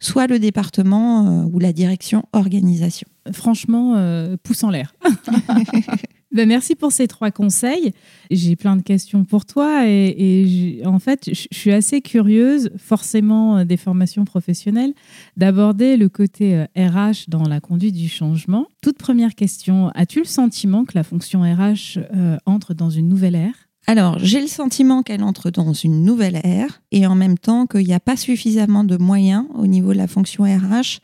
soit 0.00 0.26
le 0.26 0.40
département 0.40 1.44
euh, 1.44 1.50
ou 1.52 1.60
la 1.60 1.72
direction 1.72 2.24
organisation. 2.32 3.06
Franchement, 3.30 3.94
euh, 3.94 4.36
pouce 4.42 4.64
en 4.64 4.70
l'air. 4.70 4.96
Ben, 6.32 6.48
merci 6.48 6.74
pour 6.74 6.92
ces 6.92 7.06
trois 7.08 7.30
conseils. 7.30 7.92
J'ai 8.30 8.56
plein 8.56 8.76
de 8.76 8.82
questions 8.82 9.24
pour 9.24 9.44
toi 9.44 9.86
et, 9.86 10.80
en 10.86 10.98
fait, 10.98 11.28
je 11.30 11.46
suis 11.50 11.72
assez 11.72 12.00
curieuse, 12.00 12.70
forcément 12.78 13.58
euh, 13.58 13.64
des 13.64 13.76
formations 13.76 14.24
professionnelles, 14.24 14.94
d'aborder 15.36 15.98
le 15.98 16.08
côté 16.08 16.64
RH 16.74 16.78
euh, 16.78 17.12
dans 17.28 17.46
la 17.46 17.60
conduite 17.60 17.94
du 17.94 18.08
changement. 18.08 18.66
Toute 18.80 18.96
première 18.96 19.34
question, 19.34 19.90
as-tu 19.94 20.20
le 20.20 20.24
sentiment 20.24 20.86
que 20.86 20.92
la 20.94 21.04
fonction 21.04 21.42
RH 21.42 21.98
euh, 21.98 22.38
entre 22.46 22.72
dans 22.72 22.88
une 22.88 23.08
nouvelle 23.08 23.34
ère? 23.34 23.68
Alors, 23.86 24.18
j'ai 24.18 24.40
le 24.40 24.46
sentiment 24.46 25.02
qu'elle 25.02 25.24
entre 25.24 25.50
dans 25.50 25.74
une 25.74 26.02
nouvelle 26.02 26.40
ère 26.44 26.80
et 26.92 27.06
en 27.06 27.14
même 27.14 27.36
temps 27.36 27.66
qu'il 27.66 27.84
n'y 27.84 27.92
a 27.92 28.00
pas 28.00 28.16
suffisamment 28.16 28.84
de 28.84 28.96
moyens 28.96 29.44
au 29.54 29.66
niveau 29.66 29.92
de 29.92 29.98
la 29.98 30.06
fonction 30.06 30.44
RH 30.44 31.00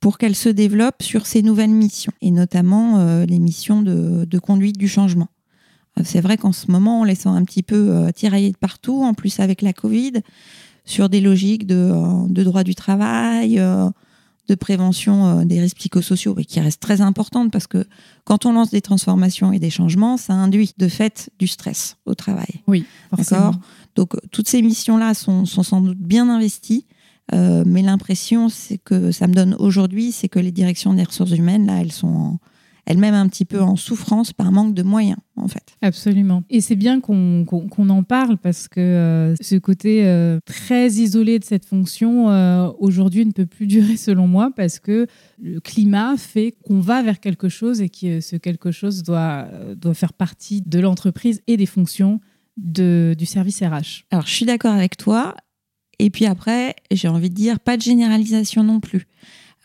pour 0.00 0.18
qu'elle 0.18 0.36
se 0.36 0.48
développe 0.48 1.02
sur 1.02 1.26
ces 1.26 1.42
nouvelles 1.42 1.70
missions, 1.70 2.12
et 2.20 2.30
notamment 2.30 2.98
euh, 2.98 3.26
les 3.26 3.38
missions 3.38 3.82
de, 3.82 4.38
conduite 4.38 4.78
du 4.78 4.88
changement. 4.88 5.28
Euh, 5.98 6.02
c'est 6.04 6.20
vrai 6.20 6.36
qu'en 6.36 6.52
ce 6.52 6.70
moment, 6.70 7.00
on 7.00 7.04
les 7.04 7.14
sent 7.14 7.28
un 7.28 7.44
petit 7.44 7.62
peu 7.62 7.90
euh, 7.90 8.10
tiraillés 8.12 8.52
de 8.52 8.56
partout, 8.56 9.02
en 9.02 9.14
plus 9.14 9.40
avec 9.40 9.62
la 9.62 9.72
Covid, 9.72 10.12
sur 10.84 11.08
des 11.08 11.20
logiques 11.20 11.66
de, 11.66 11.92
de 12.28 12.42
droit 12.44 12.62
du 12.62 12.76
travail, 12.76 13.60
de 14.48 14.54
prévention 14.54 15.44
des 15.44 15.60
risques 15.60 15.78
psychosociaux, 15.78 16.34
mais 16.36 16.44
qui 16.44 16.60
restent 16.60 16.80
très 16.80 17.00
importantes 17.00 17.50
parce 17.50 17.66
que 17.66 17.84
quand 18.24 18.46
on 18.46 18.52
lance 18.52 18.70
des 18.70 18.82
transformations 18.82 19.52
et 19.52 19.58
des 19.58 19.70
changements, 19.70 20.16
ça 20.16 20.34
induit 20.34 20.70
de 20.78 20.86
fait 20.86 21.28
du 21.40 21.48
stress 21.48 21.96
au 22.06 22.14
travail. 22.14 22.62
Oui, 22.68 22.84
D'accord? 23.16 23.56
Donc 23.96 24.14
toutes 24.30 24.48
ces 24.48 24.62
missions-là 24.62 25.14
sont, 25.14 25.44
sont 25.44 25.64
sans 25.64 25.80
doute 25.80 25.98
bien 25.98 26.28
investies. 26.28 26.86
Euh, 27.34 27.64
mais 27.66 27.82
l'impression, 27.82 28.48
c'est 28.48 28.78
que 28.78 29.10
ça 29.10 29.26
me 29.26 29.34
donne 29.34 29.56
aujourd'hui, 29.58 30.12
c'est 30.12 30.28
que 30.28 30.38
les 30.38 30.52
directions 30.52 30.94
des 30.94 31.02
ressources 31.02 31.32
humaines, 31.32 31.66
là, 31.66 31.80
elles 31.80 31.92
sont 31.92 32.38
elles-mêmes 32.88 33.14
un 33.14 33.26
petit 33.26 33.44
peu 33.44 33.60
en 33.60 33.74
souffrance 33.74 34.32
par 34.32 34.52
manque 34.52 34.72
de 34.72 34.84
moyens, 34.84 35.18
en 35.34 35.48
fait. 35.48 35.76
Absolument. 35.82 36.44
Et 36.50 36.60
c'est 36.60 36.76
bien 36.76 37.00
qu'on 37.00 37.44
en 37.88 38.02
parle 38.04 38.38
parce 38.38 38.68
que 38.68 38.78
euh, 38.78 39.34
ce 39.40 39.56
côté 39.56 40.06
euh, 40.06 40.38
très 40.44 40.86
isolé 40.90 41.40
de 41.40 41.44
cette 41.44 41.64
fonction, 41.64 42.26
aujourd'hui, 42.78 43.26
ne 43.26 43.32
peut 43.32 43.46
plus 43.46 43.66
durer 43.66 43.96
selon 43.96 44.28
moi 44.28 44.52
parce 44.54 44.78
que 44.78 45.08
le 45.42 45.58
climat 45.58 46.16
fait 46.16 46.54
qu'on 46.64 46.78
va 46.78 47.02
vers 47.02 47.18
quelque 47.18 47.48
chose 47.48 47.80
et 47.80 47.88
que 47.88 48.20
ce 48.20 48.36
quelque 48.36 48.70
chose 48.70 49.02
doit, 49.02 49.48
doit 49.74 49.94
faire 49.94 50.12
partie 50.12 50.62
de 50.62 50.78
l'entreprise 50.78 51.42
et 51.48 51.56
des 51.56 51.66
fonctions 51.66 52.20
de, 52.56 53.14
du 53.18 53.26
service 53.26 53.60
RH. 53.62 54.04
Alors, 54.10 54.26
je 54.26 54.32
suis 54.32 54.46
d'accord 54.46 54.72
avec 54.72 54.96
toi. 54.96 55.34
Et 55.98 56.10
puis 56.10 56.26
après, 56.26 56.76
j'ai 56.90 57.08
envie 57.08 57.30
de 57.30 57.34
dire, 57.34 57.58
pas 57.58 57.76
de 57.76 57.82
généralisation 57.82 58.62
non 58.62 58.80
plus. 58.80 59.06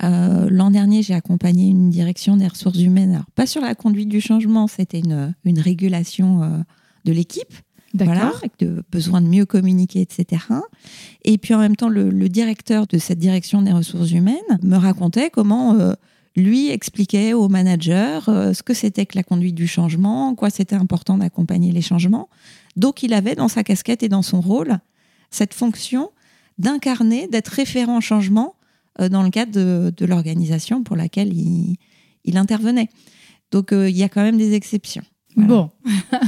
Euh, 0.04 0.48
l'an 0.50 0.72
dernier, 0.72 1.04
j'ai 1.04 1.14
accompagné 1.14 1.70
une 1.70 1.90
direction 1.90 2.38
des 2.38 2.48
ressources 2.48 2.80
humaines, 2.80 3.12
alors 3.12 3.30
pas 3.36 3.46
sur 3.46 3.62
la 3.62 3.76
conduite 3.76 4.10
du 4.10 4.22
changement, 4.22 4.68
c'était 4.68 5.00
une, 5.00 5.36
une 5.44 5.60
régulation 5.60 6.42
euh, 6.44 6.58
de 7.06 7.12
l'équipe. 7.12 7.54
Voilà, 7.94 8.32
avec 8.38 8.54
de 8.60 8.86
besoin 8.90 9.20
de 9.20 9.28
mieux 9.28 9.46
communiquer, 9.46 10.00
etc. 10.00 10.46
Et 11.26 11.38
puis 11.38 11.54
en 11.54 11.60
même 11.60 11.76
temps, 11.76 11.90
le, 11.90 12.30
directeur 12.30 12.88
de 12.88 12.98
cette 12.98 13.20
direction 13.20 13.62
des 13.62 13.74
ressources 13.74 14.12
humaines 14.12 14.38
me 14.64 14.78
racontait 14.78 15.30
comment 15.30 15.74
euh, 15.74 15.92
lui 16.38 16.70
expliquait 16.70 17.34
aux 17.34 17.50
managers 17.50 18.20
ce 18.28 18.64
que 18.64 18.74
c'était 18.74 19.06
que 19.06 19.18
la 19.18 19.24
conduite 19.24 19.56
du 19.56 19.68
changement, 19.68 20.34
quoi 20.36 20.50
c'était 20.50 20.78
important 20.78 21.18
d'accompagner 21.18 21.74
les 21.74 21.82
changements. 21.82 22.30
Donc 22.78 23.04
il 23.04 23.14
avait 23.14 23.36
dans 23.36 23.50
sa 23.50 23.62
casquette 23.62 24.04
et 24.04 24.10
dans 24.10 24.22
son 24.22 24.40
rôle 24.40 24.80
cette 25.30 25.54
fonction 25.54 26.12
d'incarner, 26.58 27.28
d'être 27.28 27.50
référent 27.50 28.02
changement 28.02 28.56
euh, 29.00 29.10
dans 29.10 29.24
le 29.24 29.30
cadre 29.30 29.52
de, 29.92 30.06
l'organisation 30.06 30.84
pour 30.84 30.96
laquelle 30.96 31.34
il, 31.34 32.38
intervenait. 32.38 32.90
Donc 33.52 33.72
euh, 33.72 33.90
il 33.90 33.98
y 33.98 34.04
a 34.04 34.10
quand 34.10 34.22
même 34.22 34.38
des 34.38 34.54
exceptions. 34.54 35.04
Bon. 35.38 35.70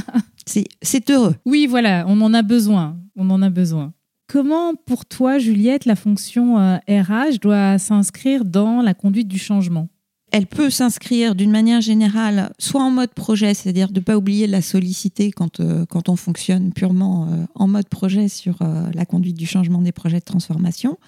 c'est 0.46 1.10
heureux. 1.10 1.34
Oui, 1.44 1.66
voilà, 1.66 2.04
on 2.08 2.20
en 2.20 2.32
a 2.32 2.42
besoin. 2.42 2.98
On 3.16 3.28
en 3.30 3.42
a 3.42 3.50
besoin. 3.50 3.92
Comment, 4.26 4.74
pour 4.74 5.04
toi, 5.04 5.38
Juliette, 5.38 5.84
la 5.84 5.96
fonction 5.96 6.56
RH 6.56 6.88
euh, 6.88 7.38
doit 7.40 7.78
s'inscrire 7.78 8.44
dans 8.44 8.80
la 8.80 8.94
conduite 8.94 9.28
du 9.28 9.38
changement? 9.38 9.88
Elle 10.34 10.48
peut 10.48 10.68
s'inscrire 10.68 11.36
d'une 11.36 11.52
manière 11.52 11.80
générale 11.80 12.52
soit 12.58 12.82
en 12.82 12.90
mode 12.90 13.14
projet, 13.14 13.54
c'est-à-dire 13.54 13.92
de 13.92 14.00
ne 14.00 14.04
pas 14.04 14.16
oublier 14.16 14.48
la 14.48 14.62
solliciter 14.62 15.30
quand, 15.30 15.60
euh, 15.60 15.86
quand 15.86 16.08
on 16.08 16.16
fonctionne 16.16 16.72
purement 16.72 17.28
euh, 17.28 17.44
en 17.54 17.68
mode 17.68 17.88
projet 17.88 18.26
sur 18.26 18.60
euh, 18.60 18.90
la 18.94 19.06
conduite 19.06 19.36
du 19.36 19.46
changement 19.46 19.80
des 19.80 19.92
projets 19.92 20.18
de 20.18 20.24
transformation. 20.24 20.98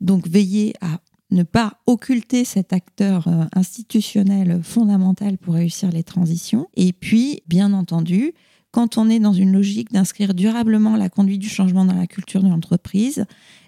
Donc 0.00 0.26
veiller 0.26 0.74
à 0.80 0.98
ne 1.30 1.44
pas 1.44 1.74
occulter 1.86 2.44
cet 2.44 2.72
acteur 2.72 3.28
institutionnel 3.54 4.60
fondamental 4.64 5.38
pour 5.38 5.54
réussir 5.54 5.90
les 5.90 6.02
transitions. 6.02 6.66
Et 6.74 6.92
puis, 6.92 7.42
bien 7.46 7.72
entendu, 7.72 8.32
quand 8.72 8.98
on 8.98 9.08
est 9.08 9.20
dans 9.20 9.32
une 9.32 9.52
logique 9.52 9.92
d'inscrire 9.92 10.34
durablement 10.34 10.96
la 10.96 11.08
conduite 11.08 11.40
du 11.40 11.48
changement 11.48 11.84
dans 11.84 11.94
la 11.94 12.08
culture 12.08 12.42
de 12.42 12.48
l'entreprise, 12.48 13.26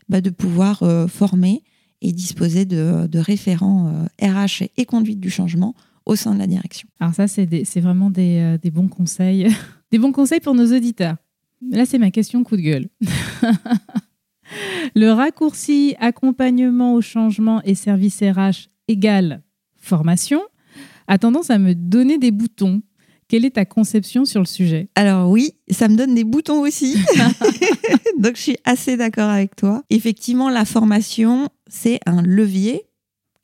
bah, 0.08 0.20
de 0.20 0.30
pouvoir 0.30 0.82
former 1.08 1.62
et 2.00 2.12
disposer 2.12 2.64
de, 2.64 3.18
référents 3.18 4.06
RH 4.20 4.62
euh, 4.62 4.66
et 4.76 4.84
conduite 4.84 5.20
du 5.20 5.30
changement 5.30 5.74
au 6.06 6.16
sein 6.16 6.34
de 6.34 6.38
la 6.38 6.46
direction. 6.46 6.88
Alors 7.00 7.14
ça, 7.14 7.28
c'est 7.28 7.80
vraiment 7.80 8.10
euh, 8.16 8.58
des, 8.58 8.70
bons 8.70 8.88
conseils. 8.88 9.48
des 9.90 9.98
bons 9.98 10.12
conseils 10.12 10.40
pour 10.40 10.54
nos 10.54 10.74
auditeurs. 10.74 11.16
Là, 11.70 11.84
c'est 11.86 11.98
ma 11.98 12.10
question 12.10 12.44
coup 12.44 12.56
de 12.56 12.62
gueule. 12.62 12.88
Le 14.94 15.10
raccourci 15.10 15.94
accompagnement 15.98 16.94
au 16.94 17.02
changement 17.02 17.60
et 17.64 17.74
service 17.74 18.20
RH 18.22 18.68
égale 18.88 19.42
formation 19.76 20.40
a 21.06 21.18
tendance 21.18 21.50
à 21.50 21.58
me 21.58 21.74
donner 21.74 22.18
des 22.18 22.30
boutons. 22.30 22.82
Quelle 23.28 23.44
est 23.44 23.56
ta 23.56 23.66
conception 23.66 24.24
sur 24.24 24.40
le 24.40 24.46
sujet? 24.46 24.88
Alors 24.94 25.30
oui, 25.30 25.52
ça 25.70 25.88
me 25.88 25.96
donne 25.96 26.14
des 26.14 26.24
boutons 26.24 26.60
aussi. 26.60 26.96
Donc 28.18 28.36
je 28.36 28.40
suis 28.40 28.56
assez 28.64 28.96
d'accord 28.96 29.28
avec 29.28 29.54
toi. 29.54 29.82
Effectivement, 29.90 30.48
la 30.48 30.64
formation, 30.64 31.48
c'est 31.68 32.00
un 32.06 32.22
levier 32.22 32.88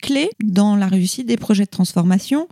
clé 0.01 0.29
dans 0.43 0.75
la 0.75 0.87
réussite 0.87 1.27
des 1.27 1.37
projets 1.37 1.65
de 1.65 1.69
transformation, 1.69 2.47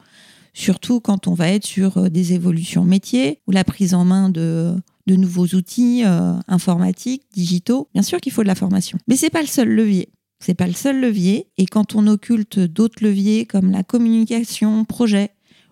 surtout 0.54 1.00
quand 1.00 1.28
on 1.28 1.34
va 1.34 1.50
être 1.50 1.66
sur 1.66 1.98
euh, 1.98 2.10
des 2.10 2.34
évolutions 2.34 2.84
métiers 2.84 3.40
ou 3.48 3.52
la 3.52 3.64
prise 3.64 3.94
en 3.94 4.06
main 4.06 4.30
de, 4.30 4.76
nouveaux 5.08 5.48
outils 5.48 6.04
euh, 6.06 6.34
informatiques, 6.48 7.24
digitaux. 7.34 7.90
Bien 7.94 8.04
sûr 8.04 8.22
qu'il 8.22 8.32
faut 8.32 8.44
de 8.44 8.48
la 8.48 8.56
formation, 8.56 8.98
mais 9.08 9.16
c'est 9.16 9.30
pas 9.30 9.42
le 9.42 9.48
seul 9.48 9.70
levier. 9.70 10.10
C'est 10.40 10.56
pas 10.56 10.68
le 10.68 10.74
seul 10.74 11.00
levier. 11.00 11.48
Et 11.58 11.66
quand 11.66 11.96
on 11.96 12.06
occulte 12.08 12.60
d'autres 12.60 13.04
leviers 13.04 13.46
comme 13.46 13.72
la 13.72 13.84
communication, 13.84 14.84
projet 14.84 15.30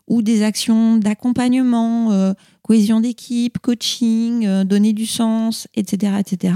ou 0.07 0.21
des 0.21 0.43
actions 0.43 0.97
d'accompagnement, 0.97 2.11
euh, 2.11 2.33
cohésion 2.61 3.01
d'équipe, 3.01 3.59
coaching, 3.59 4.63
donner 4.63 4.93
du 4.93 5.05
sens, 5.05 5.67
etc., 5.75 6.13
etc., 6.19 6.53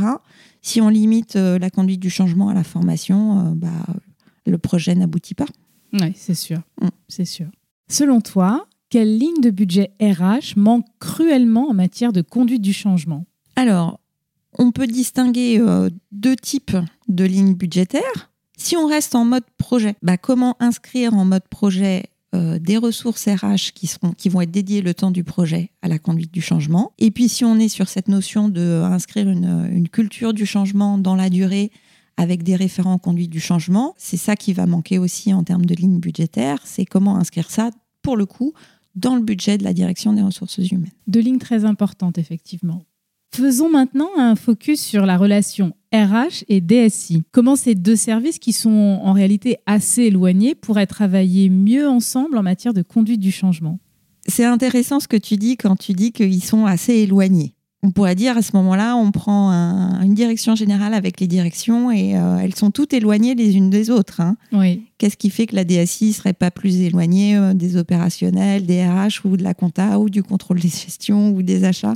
si 0.65 0.81
on 0.81 0.89
limite 0.89 1.36
euh, 1.36 1.60
la 1.60 1.69
conduite 1.69 2.00
du 2.00 2.10
changement 2.10 2.50
à 2.50 2.55
la 2.55 2.63
formation, 2.63 3.39
euh, 3.39 3.51
bah, 3.53 3.86
le 4.48 4.57
projet 4.57 4.95
n'aboutit 4.95 5.36
pas. 5.36 5.45
Oui, 5.93 6.12
c'est 6.15 6.34
sûr. 6.34 6.57
Mm. 6.81 6.88
C'est 7.07 7.25
sûr. 7.25 7.45
Selon 7.88 8.19
toi, 8.19 8.65
quelle 8.89 9.15
ligne 9.15 9.41
de 9.41 9.51
budget 9.51 9.91
RH 10.01 10.57
manque 10.57 10.88
cruellement 11.00 11.69
en 11.69 11.75
matière 11.75 12.12
de 12.12 12.24
conduite 12.24 12.63
du 12.63 12.74
changement? 12.74 13.25
Alors, 13.55 14.00
on 14.57 14.72
peut 14.72 14.88
distinguer 14.88 15.60
euh, 15.60 15.91
deux 16.12 16.36
types 16.36 16.77
de 17.07 17.25
lignes 17.25 17.53
budgétaires. 17.53 18.31
Si 18.57 18.75
on 18.75 18.88
reste 18.88 19.13
en 19.13 19.24
mode 19.24 19.45
projet, 19.60 19.95
bah, 20.01 20.17
comment 20.17 20.55
inscrire 20.60 21.13
en 21.13 21.25
mode 21.25 21.48
projet 21.48 22.05
euh, 22.35 22.59
des 22.59 22.77
ressources 22.77 23.27
RH 23.27 23.71
qui, 23.73 23.87
seront, 23.87 24.11
qui 24.11 24.29
vont 24.29 24.41
être 24.41 24.51
dédiées 24.51 24.81
le 24.81 24.93
temps 24.93 25.11
du 25.11 25.23
projet 25.23 25.71
à 25.81 25.87
la 25.87 25.99
conduite 25.99 26.31
du 26.33 26.41
changement. 26.41 26.91
Et 26.99 27.11
puis 27.11 27.29
si 27.29 27.45
on 27.45 27.57
est 27.57 27.69
sur 27.69 27.87
cette 27.87 28.07
notion 28.07 28.49
d'inscrire 28.49 29.29
une, 29.29 29.69
une 29.71 29.89
culture 29.89 30.33
du 30.33 30.45
changement 30.45 30.97
dans 30.97 31.15
la 31.15 31.29
durée 31.29 31.71
avec 32.17 32.43
des 32.43 32.55
référents 32.55 32.93
en 32.93 32.97
conduite 32.97 33.31
du 33.31 33.39
changement, 33.39 33.93
c'est 33.97 34.17
ça 34.17 34.35
qui 34.35 34.53
va 34.53 34.65
manquer 34.65 34.99
aussi 34.99 35.33
en 35.33 35.43
termes 35.43 35.65
de 35.65 35.75
lignes 35.75 35.99
budgétaires, 35.99 36.59
c'est 36.63 36.85
comment 36.85 37.17
inscrire 37.17 37.49
ça, 37.49 37.71
pour 38.01 38.17
le 38.17 38.25
coup, 38.25 38.53
dans 38.95 39.15
le 39.15 39.21
budget 39.21 39.57
de 39.57 39.63
la 39.63 39.73
direction 39.73 40.13
des 40.13 40.21
ressources 40.21 40.57
humaines. 40.57 40.91
Deux 41.07 41.19
lignes 41.19 41.39
très 41.39 41.65
importantes, 41.65 42.17
effectivement. 42.17 42.83
Faisons 43.33 43.69
maintenant 43.69 44.09
un 44.17 44.35
focus 44.35 44.81
sur 44.81 45.05
la 45.05 45.17
relation 45.17 45.75
RH 45.95 46.43
et 46.49 46.61
DSI. 46.61 47.23
Comment 47.31 47.55
ces 47.55 47.75
deux 47.75 47.95
services, 47.95 48.39
qui 48.39 48.53
sont 48.53 48.99
en 49.01 49.13
réalité 49.13 49.57
assez 49.65 50.03
éloignés, 50.03 50.55
pourraient 50.55 50.87
travailler 50.87 51.49
mieux 51.49 51.87
ensemble 51.87 52.37
en 52.37 52.43
matière 52.43 52.73
de 52.73 52.81
conduite 52.81 53.21
du 53.21 53.31
changement? 53.31 53.79
C'est 54.27 54.45
intéressant 54.45 54.99
ce 54.99 55.07
que 55.07 55.17
tu 55.17 55.37
dis 55.37 55.55
quand 55.55 55.75
tu 55.75 55.93
dis 55.93 56.11
qu'ils 56.11 56.43
sont 56.43 56.65
assez 56.65 56.93
éloignés. 56.93 57.55
On 57.85 57.91
pourrait 57.91 58.15
dire 58.15 58.35
à 58.35 58.41
ce 58.41 58.55
moment-là, 58.55 58.95
on 58.95 59.11
prend 59.11 59.51
une 60.01 60.15
direction 60.15 60.55
générale 60.55 60.95
avec 60.95 61.19
les 61.19 61.27
directions 61.27 61.91
et 61.91 62.17
euh, 62.17 62.39
elles 62.39 62.55
sont 62.55 62.71
toutes 62.71 62.93
éloignées 62.93 63.35
les 63.35 63.55
unes 63.55 63.69
des 63.69 63.91
autres. 63.91 64.21
Hein. 64.21 64.37
Oui. 64.51 64.81
Qu'est-ce 64.97 65.17
qui 65.17 65.29
fait 65.29 65.45
que 65.45 65.55
la 65.55 65.65
DSI 65.65 66.13
serait 66.13 66.33
pas 66.33 66.49
plus 66.49 66.81
éloignée 66.81 67.37
euh, 67.37 67.53
des 67.53 67.77
opérationnels, 67.77 68.65
des 68.65 68.83
RH 68.83 69.23
ou 69.25 69.37
de 69.37 69.43
la 69.43 69.53
compta 69.53 69.99
ou 69.99 70.09
du 70.09 70.23
contrôle 70.23 70.59
des 70.59 70.69
gestions 70.69 71.29
ou 71.29 71.43
des 71.43 71.63
achats? 71.63 71.93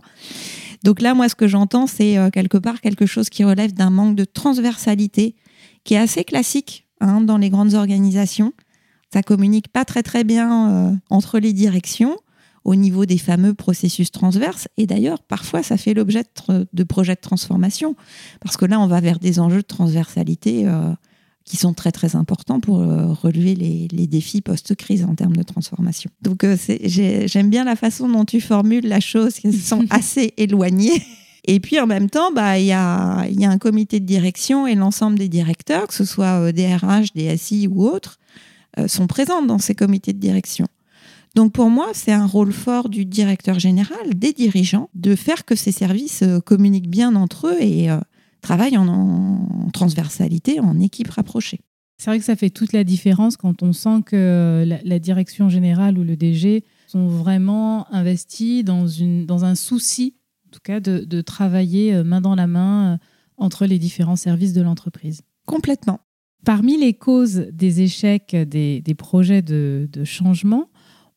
Donc 0.83 1.01
là, 1.01 1.13
moi, 1.13 1.27
ce 1.29 1.35
que 1.35 1.47
j'entends, 1.47 1.87
c'est 1.87 2.17
euh, 2.17 2.29
quelque 2.29 2.57
part 2.57 2.81
quelque 2.81 3.05
chose 3.05 3.29
qui 3.29 3.43
relève 3.43 3.73
d'un 3.73 3.89
manque 3.89 4.15
de 4.15 4.25
transversalité 4.25 5.35
qui 5.83 5.95
est 5.95 5.97
assez 5.97 6.23
classique 6.23 6.87
hein, 7.01 7.21
dans 7.21 7.37
les 7.37 7.49
grandes 7.49 7.73
organisations. 7.73 8.53
Ça 9.13 9.23
communique 9.23 9.69
pas 9.69 9.85
très 9.85 10.03
très 10.03 10.23
bien 10.23 10.69
euh, 10.69 10.95
entre 11.09 11.39
les 11.39 11.53
directions 11.53 12.17
au 12.65 12.75
niveau 12.75 13.05
des 13.05 13.17
fameux 13.17 13.53
processus 13.53 14.11
transverses. 14.11 14.67
Et 14.77 14.85
d'ailleurs, 14.85 15.23
parfois, 15.23 15.63
ça 15.63 15.77
fait 15.77 15.93
l'objet 15.93 16.23
de, 16.73 16.83
projets 16.83 17.15
de 17.15 17.19
transformation, 17.19 17.95
parce 18.41 18.57
que 18.57 18.65
là, 18.65 18.79
on 18.79 18.87
va 18.87 19.01
vers 19.01 19.19
des 19.19 19.39
enjeux 19.39 19.61
de 19.61 19.67
transversalité 19.67 20.67
euh, 20.67 20.91
qui 21.49 21.57
sont 21.57 21.73
très, 21.73 21.91
très 21.91 22.15
importants 22.15 22.59
pour 22.59 22.79
euh, 22.79 23.07
relever 23.07 23.55
les, 23.55 24.07
défis 24.07 24.41
post-crise 24.41 25.03
en 25.03 25.15
termes 25.15 25.35
de 25.35 25.43
transformation. 25.43 26.11
Donc, 26.21 26.43
euh, 26.43 26.55
j'aime 26.85 27.49
bien 27.49 27.63
la 27.63 27.75
façon 27.75 28.07
dont 28.07 28.23
tu 28.23 28.39
formules 28.39 28.87
la 28.87 28.99
chose, 28.99 29.33
qui 29.33 29.51
sont 29.57 29.83
assez 29.89 30.33
éloignées. 30.37 31.03
Et 31.45 31.59
puis 31.59 31.79
en 31.79 31.87
même 31.87 32.09
temps, 32.09 32.31
bah, 32.31 32.59
il 32.59 32.67
y, 32.67 32.71
a, 32.71 33.25
y 33.29 33.45
a 33.45 33.49
un 33.49 33.57
comité 33.57 33.99
de 33.99 34.05
direction 34.05 34.67
et 34.67 34.75
l'ensemble 34.75 35.17
des 35.17 35.29
directeurs, 35.29 35.87
que 35.87 35.93
ce 35.93 36.05
soit 36.05 36.51
des 36.51 36.67
RH, 36.75 37.13
des 37.15 37.35
SI 37.35 37.67
ou 37.67 37.83
autres, 37.87 38.19
sont 38.87 39.07
présents 39.07 39.41
dans 39.41 39.57
ces 39.57 39.73
comités 39.73 40.13
de 40.13 40.19
direction. 40.19 40.67
Donc 41.35 41.53
pour 41.53 41.69
moi, 41.69 41.89
c'est 41.93 42.11
un 42.11 42.25
rôle 42.25 42.51
fort 42.51 42.89
du 42.89 43.05
directeur 43.05 43.59
général, 43.59 44.15
des 44.15 44.33
dirigeants, 44.33 44.89
de 44.95 45.15
faire 45.15 45.45
que 45.45 45.55
ces 45.55 45.71
services 45.71 46.23
euh, 46.23 46.39
communiquent 46.39 46.89
bien 46.89 47.15
entre 47.15 47.47
eux 47.47 47.57
et 47.61 47.89
euh, 47.89 47.99
travaillent 48.41 48.77
en, 48.77 49.69
transversalité, 49.73 50.59
en 50.59 50.79
équipe 50.79 51.09
rapprochée. 51.09 51.59
C'est 51.97 52.09
vrai 52.09 52.19
que 52.19 52.25
ça 52.25 52.35
fait 52.35 52.49
toute 52.49 52.71
la 52.71 52.83
différence 52.83 53.35
quand 53.35 53.61
on 53.61 53.73
sent 53.73 54.03
que 54.05 54.65
la, 54.83 54.99
direction 54.99 55.49
générale 55.49 55.97
ou 55.97 56.03
le 56.03 56.15
DG 56.15 56.63
sont 56.87 57.07
vraiment 57.07 57.91
investis 57.93 58.63
dans, 58.63 58.87
une, 58.87 59.25
dans 59.25 59.43
un 59.43 59.55
souci, 59.55 60.15
en 60.47 60.51
tout 60.51 60.61
cas, 60.63 60.79
de, 60.79 61.21
travailler 61.21 61.93
euh, 61.93 62.03
main 62.03 62.21
dans 62.21 62.35
la 62.35 62.47
main 62.47 62.99
entre 63.37 63.65
les 63.65 63.79
différents 63.79 64.15
services 64.15 64.53
de 64.53 64.61
l'entreprise. 64.61 65.21
Complètement. 65.45 65.99
Parmi 66.45 66.77
les 66.77 66.93
causes 66.93 67.47
des 67.51 67.81
échecs 67.81 68.33
des, 68.33 68.95
projets 68.97 69.41
de, 69.41 69.89
de 69.91 70.03
changement, 70.05 70.69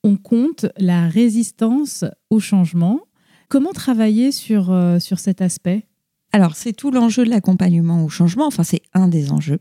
on 0.05 0.17
compte 0.17 0.67
la 0.79 1.09
résistance 1.09 2.05
au 2.31 2.41
changement. 2.41 3.01
Comment 3.49 3.73
travailler 3.73 4.33
sur, 4.33 4.71
euh, 4.71 4.99
sur 4.99 5.19
cet 5.19 5.41
aspect? 5.41 5.87
Alors, 6.33 6.57
c'est 6.57 6.73
tout 6.73 6.91
l'enjeu 6.91 7.25
de 7.25 7.31
l'accompagnement 7.31 8.05
au 8.05 8.09
changement, 8.09 8.47
enfin 8.47 8.65
c'est 8.65 8.83
un 8.95 9.09
des 9.09 9.31
enjeux. 9.31 9.61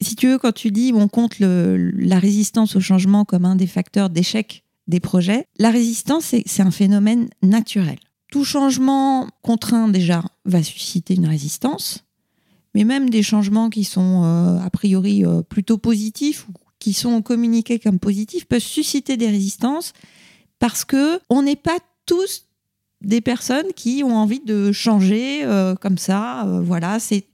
Si 0.00 0.14
tu 0.14 0.28
veux, 0.28 0.38
quand 0.38 0.52
tu 0.52 0.70
dis 0.70 0.92
on 0.94 1.08
compte 1.08 1.38
la 1.38 2.18
résistance 2.18 2.76
au 2.76 2.80
changement 2.80 3.24
comme 3.24 3.46
un 3.46 3.56
des 3.56 3.66
facteurs 3.66 4.10
d'échec 4.10 4.64
des 4.86 5.00
projets, 5.00 5.46
la 5.58 5.70
résistance, 5.70 6.34
c'est 6.44 6.62
un 6.62 6.70
phénomène 6.70 7.28
naturel. 7.42 7.98
Tout 8.30 8.44
changement 8.44 9.28
contraint 9.40 9.88
déjà 9.88 10.22
va 10.44 10.62
susciter 10.62 11.14
une 11.14 11.26
résistance, 11.26 12.04
mais 12.74 12.84
même 12.84 13.08
des 13.08 13.22
changements 13.22 13.70
qui 13.70 13.84
sont 13.84 14.24
euh, 14.24 14.58
a 14.58 14.68
priori 14.68 15.24
euh, 15.24 15.42
plutôt 15.42 15.78
positifs 15.78 16.46
ou 16.48 16.52
qui 16.78 16.92
sont 16.92 17.22
communiqués 17.22 17.78
comme 17.78 17.98
positifs 17.98 18.44
peuvent 18.44 18.60
susciter 18.60 19.16
des 19.16 19.28
résistances 19.28 19.94
parce 20.58 20.84
que 20.84 21.20
on 21.30 21.42
n'est 21.42 21.56
pas 21.56 21.78
tous 22.04 22.44
des 23.04 23.20
personnes 23.20 23.66
qui 23.76 24.02
ont 24.04 24.16
envie 24.16 24.40
de 24.40 24.72
changer 24.72 25.44
euh, 25.44 25.74
comme 25.74 25.98
ça. 25.98 26.46
Euh, 26.46 26.60
voilà, 26.60 26.98
c'est 26.98 27.26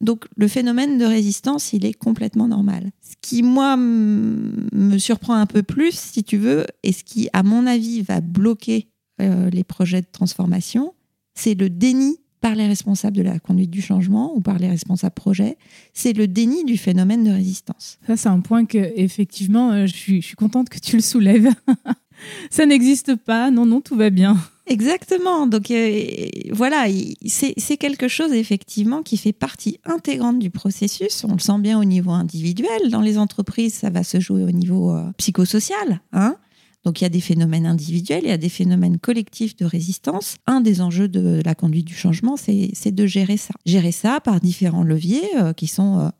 donc 0.00 0.26
le 0.36 0.48
phénomène 0.48 0.98
de 0.98 1.04
résistance, 1.04 1.72
il 1.72 1.84
est 1.84 1.92
complètement 1.92 2.48
normal. 2.48 2.90
Ce 3.02 3.14
qui 3.20 3.42
moi 3.42 3.76
me 3.76 4.98
surprend 4.98 5.34
un 5.34 5.46
peu 5.46 5.62
plus, 5.62 5.92
si 5.92 6.24
tu 6.24 6.38
veux, 6.38 6.64
et 6.82 6.92
ce 6.92 7.04
qui 7.04 7.28
à 7.32 7.42
mon 7.42 7.66
avis 7.66 8.00
va 8.02 8.20
bloquer 8.20 8.88
euh, 9.20 9.50
les 9.50 9.64
projets 9.64 10.00
de 10.00 10.06
transformation, 10.10 10.94
c'est 11.34 11.54
le 11.54 11.68
déni 11.68 12.18
par 12.40 12.54
les 12.54 12.66
responsables 12.66 13.16
de 13.16 13.22
la 13.22 13.38
conduite 13.38 13.70
du 13.70 13.82
changement 13.82 14.34
ou 14.34 14.40
par 14.40 14.58
les 14.58 14.68
responsables 14.68 15.14
projet, 15.14 15.58
c'est 15.92 16.14
le 16.14 16.26
déni 16.26 16.64
du 16.64 16.78
phénomène 16.78 17.22
de 17.22 17.30
résistance. 17.30 17.98
Ça, 18.06 18.16
c'est 18.16 18.30
un 18.30 18.40
point 18.40 18.64
que, 18.64 18.78
effectivement, 18.96 19.86
je 19.86 19.92
suis, 19.92 20.22
je 20.22 20.28
suis 20.28 20.36
contente 20.36 20.70
que 20.70 20.78
tu 20.78 20.96
le 20.96 21.02
soulèves. 21.02 21.50
Ça 22.50 22.64
n'existe 22.64 23.14
pas, 23.16 23.50
non, 23.50 23.66
non, 23.66 23.82
tout 23.82 23.96
va 23.96 24.08
bien. 24.08 24.38
Exactement. 24.70 25.48
Donc 25.48 25.72
euh, 25.72 26.06
voilà, 26.52 26.86
c'est 27.26 27.76
quelque 27.76 28.06
chose 28.06 28.32
effectivement 28.32 29.02
qui 29.02 29.16
fait 29.16 29.32
partie 29.32 29.80
intégrante 29.84 30.38
du 30.38 30.48
processus. 30.50 31.24
On 31.24 31.32
le 31.32 31.40
sent 31.40 31.58
bien 31.58 31.78
au 31.78 31.84
niveau 31.84 32.12
individuel. 32.12 32.88
Dans 32.88 33.00
les 33.00 33.18
entreprises, 33.18 33.74
ça 33.74 33.90
va 33.90 34.04
se 34.04 34.20
jouer 34.20 34.44
au 34.44 34.52
niveau 34.52 34.94
euh, 34.94 35.10
psychosocial. 35.18 36.00
Hein 36.12 36.36
donc 36.84 37.00
il 37.00 37.04
y 37.04 37.06
a 37.06 37.10
des 37.10 37.20
phénomènes 37.20 37.66
individuels, 37.66 38.22
il 38.22 38.30
y 38.30 38.32
a 38.32 38.38
des 38.38 38.48
phénomènes 38.48 38.98
collectifs 38.98 39.54
de 39.56 39.66
résistance. 39.66 40.36
Un 40.46 40.62
des 40.62 40.80
enjeux 40.80 41.08
de 41.08 41.42
la 41.44 41.54
conduite 41.54 41.84
du 41.84 41.94
changement, 41.94 42.36
c'est 42.38 42.94
de 42.94 43.06
gérer 43.06 43.36
ça. 43.36 43.52
Gérer 43.66 43.92
ça 43.92 44.20
par 44.20 44.40
différents 44.40 44.84
leviers 44.84 45.28
euh, 45.36 45.52
qui 45.52 45.66
sont 45.66 46.10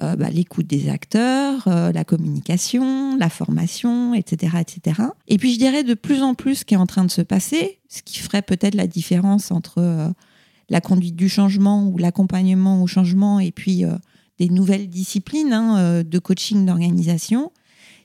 euh, 0.00 0.12
euh, 0.12 0.16
bah, 0.16 0.30
l'écoute 0.30 0.66
des 0.66 0.88
acteurs, 0.88 1.68
la 1.68 2.04
communication, 2.04 3.16
la 3.16 3.28
formation, 3.28 4.14
etc., 4.14 4.56
etc. 4.60 5.02
Et 5.28 5.38
puis 5.38 5.52
je 5.54 5.58
dirais 5.58 5.84
de 5.84 5.94
plus 5.94 6.22
en 6.22 6.34
plus 6.34 6.56
ce 6.56 6.64
qui 6.64 6.74
est 6.74 6.78
en 6.78 6.86
train 6.86 7.04
de 7.04 7.10
se 7.10 7.22
passer, 7.22 7.78
ce 7.88 8.02
qui 8.02 8.18
ferait 8.18 8.42
peut-être 8.42 8.74
la 8.74 8.86
différence 8.86 9.50
entre 9.50 10.12
la 10.68 10.80
conduite 10.80 11.16
du 11.16 11.28
changement 11.28 11.86
ou 11.86 11.98
l'accompagnement 11.98 12.82
au 12.82 12.86
changement 12.86 13.40
et 13.40 13.52
puis 13.52 13.84
des 14.38 14.48
nouvelles 14.48 14.88
disciplines 14.88 15.52
hein, 15.52 16.02
de 16.02 16.18
coaching 16.18 16.64
d'organisation, 16.64 17.52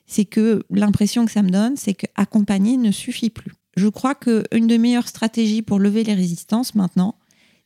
c'est 0.06 0.24
que 0.24 0.64
l'impression 0.70 1.24
que 1.24 1.32
ça 1.32 1.42
me 1.42 1.50
donne, 1.50 1.76
c'est 1.76 1.94
qu'accompagner 1.94 2.76
ne 2.76 2.90
suffit 2.90 3.30
plus. 3.30 3.52
Je 3.76 3.88
crois 3.88 4.14
qu'une 4.14 4.66
des 4.66 4.78
meilleures 4.78 5.08
stratégies 5.08 5.62
pour 5.62 5.78
lever 5.78 6.04
les 6.04 6.14
résistances 6.14 6.74
maintenant, 6.74 7.16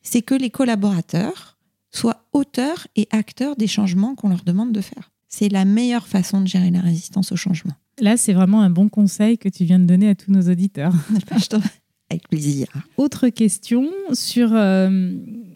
c'est 0.02 0.22
que 0.22 0.34
les 0.34 0.50
collaborateurs 0.50 1.58
soient 1.90 2.26
auteurs 2.32 2.86
et 2.96 3.08
acteurs 3.10 3.56
des 3.56 3.66
changements 3.66 4.14
qu'on 4.14 4.28
leur 4.28 4.44
demande 4.44 4.72
de 4.72 4.80
faire. 4.80 5.10
C'est 5.28 5.48
la 5.48 5.64
meilleure 5.64 6.06
façon 6.06 6.40
de 6.40 6.46
gérer 6.46 6.70
la 6.70 6.80
résistance 6.80 7.32
au 7.32 7.36
changement. 7.36 7.74
Là, 8.00 8.16
c'est 8.16 8.32
vraiment 8.32 8.62
un 8.62 8.70
bon 8.70 8.88
conseil 8.88 9.38
que 9.38 9.48
tu 9.48 9.64
viens 9.64 9.78
de 9.78 9.84
donner 9.84 10.08
à 10.08 10.14
tous 10.14 10.32
nos 10.32 10.50
auditeurs. 10.50 10.92
Avec 12.10 12.28
plaisir. 12.28 12.66
Autre 12.96 13.28
question 13.28 13.88
sur. 14.12 14.50
Euh, 14.52 15.12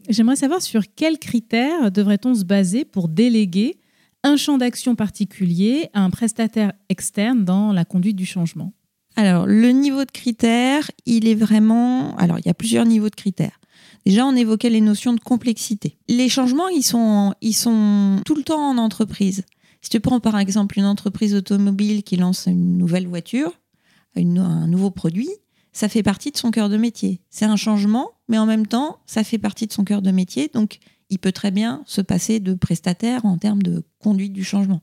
j'aimerais 0.08 0.36
savoir 0.36 0.62
sur 0.62 0.82
quels 0.94 1.18
critères 1.18 1.90
devrait-on 1.90 2.34
se 2.34 2.44
baser 2.44 2.84
pour 2.84 3.08
déléguer 3.08 3.76
un 4.22 4.36
champ 4.36 4.56
d'action 4.56 4.94
particulier 4.94 5.90
à 5.94 6.02
un 6.02 6.10
prestataire 6.10 6.72
externe 6.88 7.44
dans 7.44 7.72
la 7.72 7.84
conduite 7.84 8.14
du 8.14 8.26
changement? 8.26 8.72
Alors, 9.16 9.46
le 9.46 9.70
niveau 9.70 10.04
de 10.04 10.10
critères, 10.10 10.90
il 11.06 11.28
est 11.28 11.34
vraiment... 11.34 12.16
Alors, 12.16 12.38
il 12.38 12.46
y 12.46 12.50
a 12.50 12.54
plusieurs 12.54 12.84
niveaux 12.84 13.10
de 13.10 13.14
critères. 13.14 13.60
Déjà, 14.06 14.26
on 14.26 14.36
évoquait 14.36 14.70
les 14.70 14.80
notions 14.80 15.14
de 15.14 15.20
complexité. 15.20 15.96
Les 16.08 16.28
changements, 16.28 16.68
ils 16.68 16.82
sont, 16.82 17.34
ils 17.40 17.54
sont 17.54 18.20
tout 18.24 18.34
le 18.34 18.42
temps 18.42 18.60
en 18.60 18.76
entreprise. 18.76 19.44
Si 19.80 19.90
tu 19.90 20.00
prends 20.00 20.20
par 20.20 20.38
exemple 20.38 20.78
une 20.78 20.84
entreprise 20.84 21.34
automobile 21.34 22.02
qui 22.02 22.16
lance 22.16 22.46
une 22.46 22.78
nouvelle 22.78 23.06
voiture, 23.06 23.52
un 24.16 24.66
nouveau 24.66 24.90
produit, 24.90 25.30
ça 25.72 25.88
fait 25.88 26.02
partie 26.02 26.30
de 26.30 26.36
son 26.36 26.50
cœur 26.50 26.68
de 26.68 26.76
métier. 26.76 27.20
C'est 27.30 27.44
un 27.44 27.56
changement, 27.56 28.12
mais 28.28 28.38
en 28.38 28.46
même 28.46 28.66
temps, 28.66 28.98
ça 29.06 29.24
fait 29.24 29.38
partie 29.38 29.66
de 29.66 29.72
son 29.72 29.84
cœur 29.84 30.02
de 30.02 30.10
métier. 30.10 30.50
Donc, 30.54 30.78
il 31.10 31.18
peut 31.18 31.32
très 31.32 31.50
bien 31.50 31.82
se 31.86 32.00
passer 32.00 32.40
de 32.40 32.54
prestataire 32.54 33.24
en 33.24 33.38
termes 33.38 33.62
de 33.62 33.84
conduite 33.98 34.32
du 34.32 34.44
changement. 34.44 34.82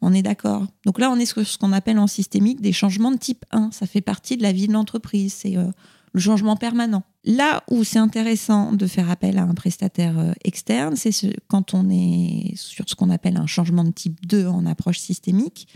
On 0.00 0.12
est 0.12 0.22
d'accord. 0.22 0.66
Donc 0.86 0.98
là, 0.98 1.10
on 1.10 1.16
est 1.16 1.26
sur 1.26 1.46
ce 1.46 1.58
qu'on 1.58 1.72
appelle 1.72 1.98
en 1.98 2.06
systémique 2.06 2.60
des 2.60 2.72
changements 2.72 3.10
de 3.10 3.18
type 3.18 3.44
1. 3.50 3.70
Ça 3.72 3.86
fait 3.86 4.00
partie 4.00 4.36
de 4.36 4.42
la 4.42 4.52
vie 4.52 4.68
de 4.68 4.72
l'entreprise. 4.72 5.32
C'est 5.32 5.56
euh, 5.56 5.70
le 6.18 6.22
changement 6.22 6.56
permanent. 6.56 7.04
Là 7.24 7.62
où 7.70 7.84
c'est 7.84 7.98
intéressant 7.98 8.72
de 8.72 8.86
faire 8.86 9.08
appel 9.08 9.38
à 9.38 9.42
un 9.42 9.54
prestataire 9.54 10.18
euh, 10.18 10.32
externe, 10.44 10.96
c'est 10.96 11.12
quand 11.46 11.74
on 11.74 11.88
est 11.88 12.54
sur 12.56 12.88
ce 12.88 12.94
qu'on 12.94 13.10
appelle 13.10 13.36
un 13.36 13.46
changement 13.46 13.84
de 13.84 13.90
type 13.90 14.26
2 14.26 14.46
en 14.46 14.66
approche 14.66 14.98
systémique. 14.98 15.68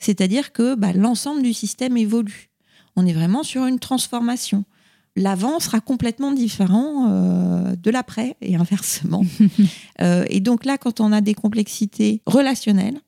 C'est-à-dire 0.00 0.52
que 0.52 0.74
bah, 0.74 0.92
l'ensemble 0.92 1.42
du 1.42 1.52
système 1.52 1.96
évolue. 1.96 2.50
On 2.96 3.06
est 3.06 3.12
vraiment 3.12 3.42
sur 3.42 3.66
une 3.66 3.78
transformation 3.78 4.64
l'avant 5.16 5.60
sera 5.60 5.80
complètement 5.80 6.32
différent 6.32 7.08
euh, 7.08 7.76
de 7.76 7.90
l'après 7.92 8.36
et 8.40 8.56
inversement. 8.56 9.24
Euh, 10.00 10.24
et 10.28 10.40
donc 10.40 10.64
là, 10.64 10.76
quand 10.76 10.98
on 10.98 11.12
a 11.12 11.20
des 11.20 11.34
complexités 11.34 12.20
relationnelles, 12.26 12.98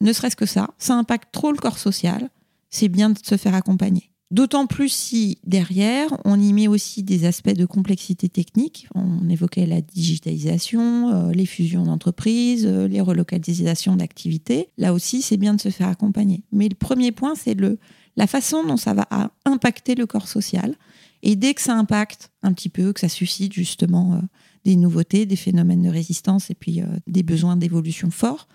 ne 0.00 0.14
serait-ce 0.14 0.34
que 0.34 0.46
ça, 0.46 0.70
ça 0.78 0.94
impacte 0.94 1.30
trop 1.30 1.52
le 1.52 1.58
corps 1.58 1.78
social, 1.78 2.30
c'est 2.70 2.88
bien 2.88 3.10
de 3.10 3.18
se 3.22 3.36
faire 3.36 3.54
accompagner. 3.54 4.10
D'autant 4.32 4.66
plus 4.66 4.88
si 4.88 5.38
derrière, 5.44 6.08
on 6.24 6.40
y 6.40 6.52
met 6.52 6.66
aussi 6.66 7.04
des 7.04 7.26
aspects 7.26 7.54
de 7.54 7.64
complexité 7.64 8.28
technique. 8.28 8.88
On 8.94 9.28
évoquait 9.28 9.66
la 9.66 9.80
digitalisation, 9.80 11.10
euh, 11.10 11.32
les 11.32 11.46
fusions 11.46 11.84
d'entreprises, 11.84 12.66
les 12.66 13.00
relocalisations 13.00 13.94
d'activités. 13.94 14.70
Là 14.78 14.92
aussi, 14.92 15.22
c'est 15.22 15.36
bien 15.36 15.54
de 15.54 15.60
se 15.60 15.68
faire 15.68 15.88
accompagner. 15.88 16.42
Mais 16.50 16.68
le 16.68 16.74
premier 16.74 17.12
point, 17.12 17.34
c'est 17.36 17.54
le, 17.54 17.78
la 18.16 18.26
façon 18.26 18.64
dont 18.64 18.76
ça 18.76 18.94
va 18.94 19.06
impacter 19.44 19.94
le 19.94 20.06
corps 20.06 20.28
social 20.28 20.76
et 21.22 21.36
dès 21.36 21.54
que 21.54 21.62
ça 21.62 21.76
impacte 21.76 22.30
un 22.42 22.52
petit 22.52 22.68
peu, 22.68 22.92
que 22.92 23.00
ça 23.00 23.08
suscite 23.08 23.52
justement 23.52 24.14
euh, 24.14 24.20
des 24.64 24.76
nouveautés, 24.76 25.26
des 25.26 25.36
phénomènes 25.36 25.82
de 25.82 25.88
résistance 25.88 26.50
et 26.50 26.54
puis 26.54 26.80
euh, 26.80 26.86
des 27.06 27.22
besoins 27.22 27.56
d'évolution 27.56 28.10
forts, 28.10 28.48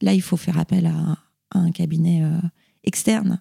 là, 0.00 0.12
il 0.12 0.22
faut 0.22 0.36
faire 0.36 0.58
appel 0.58 0.86
à, 0.86 1.16
un 1.52 1.72
cabinet 1.72 2.22
euh, 2.22 2.38
externe. 2.84 3.40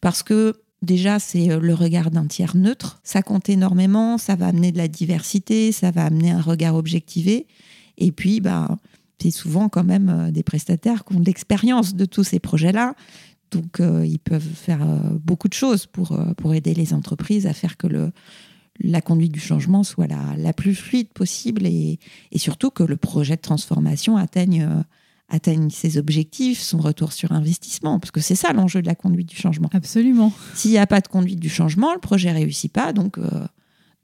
Parce 0.00 0.22
que 0.22 0.60
déjà, 0.82 1.18
c'est 1.18 1.58
le 1.58 1.74
regard 1.74 2.10
d'un 2.10 2.26
tiers 2.26 2.56
neutre. 2.56 3.00
Ça 3.04 3.22
compte 3.22 3.48
énormément, 3.48 4.18
ça 4.18 4.36
va 4.36 4.48
amener 4.48 4.72
de 4.72 4.78
la 4.78 4.88
diversité, 4.88 5.72
ça 5.72 5.90
va 5.90 6.04
amener 6.04 6.30
un 6.30 6.40
regard 6.40 6.74
objectivé. 6.74 7.46
Et 7.98 8.12
puis, 8.12 8.40
bah, 8.40 8.78
c'est 9.20 9.30
souvent 9.30 9.68
quand 9.68 9.84
même 9.84 10.30
des 10.32 10.42
prestataires 10.42 11.04
qui 11.04 11.16
ont 11.16 11.20
de 11.20 11.26
l'expérience 11.26 11.94
de 11.94 12.04
tous 12.04 12.24
ces 12.24 12.38
projets-là. 12.38 12.94
Donc, 13.50 13.80
euh, 13.80 14.06
ils 14.06 14.18
peuvent 14.18 14.42
faire 14.42 14.82
euh, 14.82 14.98
beaucoup 15.22 15.48
de 15.48 15.54
choses 15.54 15.86
pour, 15.86 16.12
euh, 16.12 16.34
pour 16.34 16.54
aider 16.54 16.74
les 16.74 16.94
entreprises 16.94 17.46
à 17.46 17.52
faire 17.52 17.76
que 17.76 17.86
le, 17.86 18.12
la 18.78 19.00
conduite 19.00 19.32
du 19.32 19.40
changement 19.40 19.82
soit 19.82 20.06
la, 20.06 20.36
la 20.36 20.52
plus 20.52 20.74
fluide 20.74 21.08
possible 21.08 21.66
et, 21.66 21.98
et, 22.30 22.38
surtout 22.38 22.70
que 22.70 22.82
le 22.82 22.96
projet 22.96 23.36
de 23.36 23.40
transformation 23.40 24.16
atteigne, 24.16 24.68
atteigne 25.30 25.70
ses 25.70 25.96
objectifs, 25.96 26.60
son 26.60 26.78
retour 26.78 27.12
sur 27.12 27.32
investissement, 27.32 27.98
parce 27.98 28.10
que 28.10 28.20
c'est 28.20 28.34
ça 28.34 28.52
l'enjeu 28.52 28.82
de 28.82 28.86
la 28.86 28.94
conduite 28.94 29.28
du 29.28 29.36
changement. 29.36 29.68
Absolument. 29.72 30.32
S'il 30.54 30.72
n'y 30.72 30.78
a 30.78 30.86
pas 30.86 31.00
de 31.00 31.08
conduite 31.08 31.40
du 31.40 31.48
changement, 31.48 31.94
le 31.94 32.00
projet 32.00 32.30
réussit 32.30 32.72
pas, 32.72 32.92
donc 32.92 33.18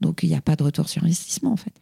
donc 0.00 0.20
il 0.22 0.28
n'y 0.28 0.34
a 0.34 0.40
pas 0.40 0.56
de 0.56 0.62
retour 0.62 0.88
sur 0.88 1.04
investissement 1.04 1.52
en 1.52 1.56
fait. 1.56 1.72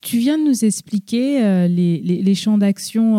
Tu 0.00 0.18
viens 0.18 0.38
de 0.38 0.44
nous 0.44 0.64
expliquer 0.64 1.40
les, 1.68 2.00
les, 2.00 2.22
les, 2.22 2.34
champs 2.34 2.58
d'action 2.58 3.18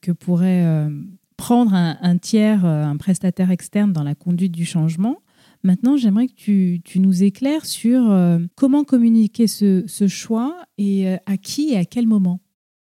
que 0.00 0.12
pourrait 0.12 0.88
prendre 1.36 1.74
un, 1.74 2.18
tiers, 2.18 2.64
euh, 2.64 2.84
un 2.84 2.96
prestataire 2.96 3.50
externe 3.50 3.92
dans 3.92 4.02
la 4.02 4.14
conduite 4.14 4.52
du 4.52 4.64
changement. 4.64 5.18
Maintenant, 5.62 5.96
j'aimerais 5.96 6.28
que 6.28 6.76
tu, 6.76 7.00
nous 7.00 7.22
éclaires 7.22 7.64
sur 7.64 8.10
euh, 8.10 8.38
comment 8.54 8.84
communiquer 8.84 9.46
ce, 9.46 9.84
choix 10.08 10.56
et 10.78 11.08
euh, 11.08 11.16
à 11.26 11.36
qui 11.36 11.72
et 11.72 11.76
à 11.76 11.84
quel 11.84 12.06
moment. 12.06 12.40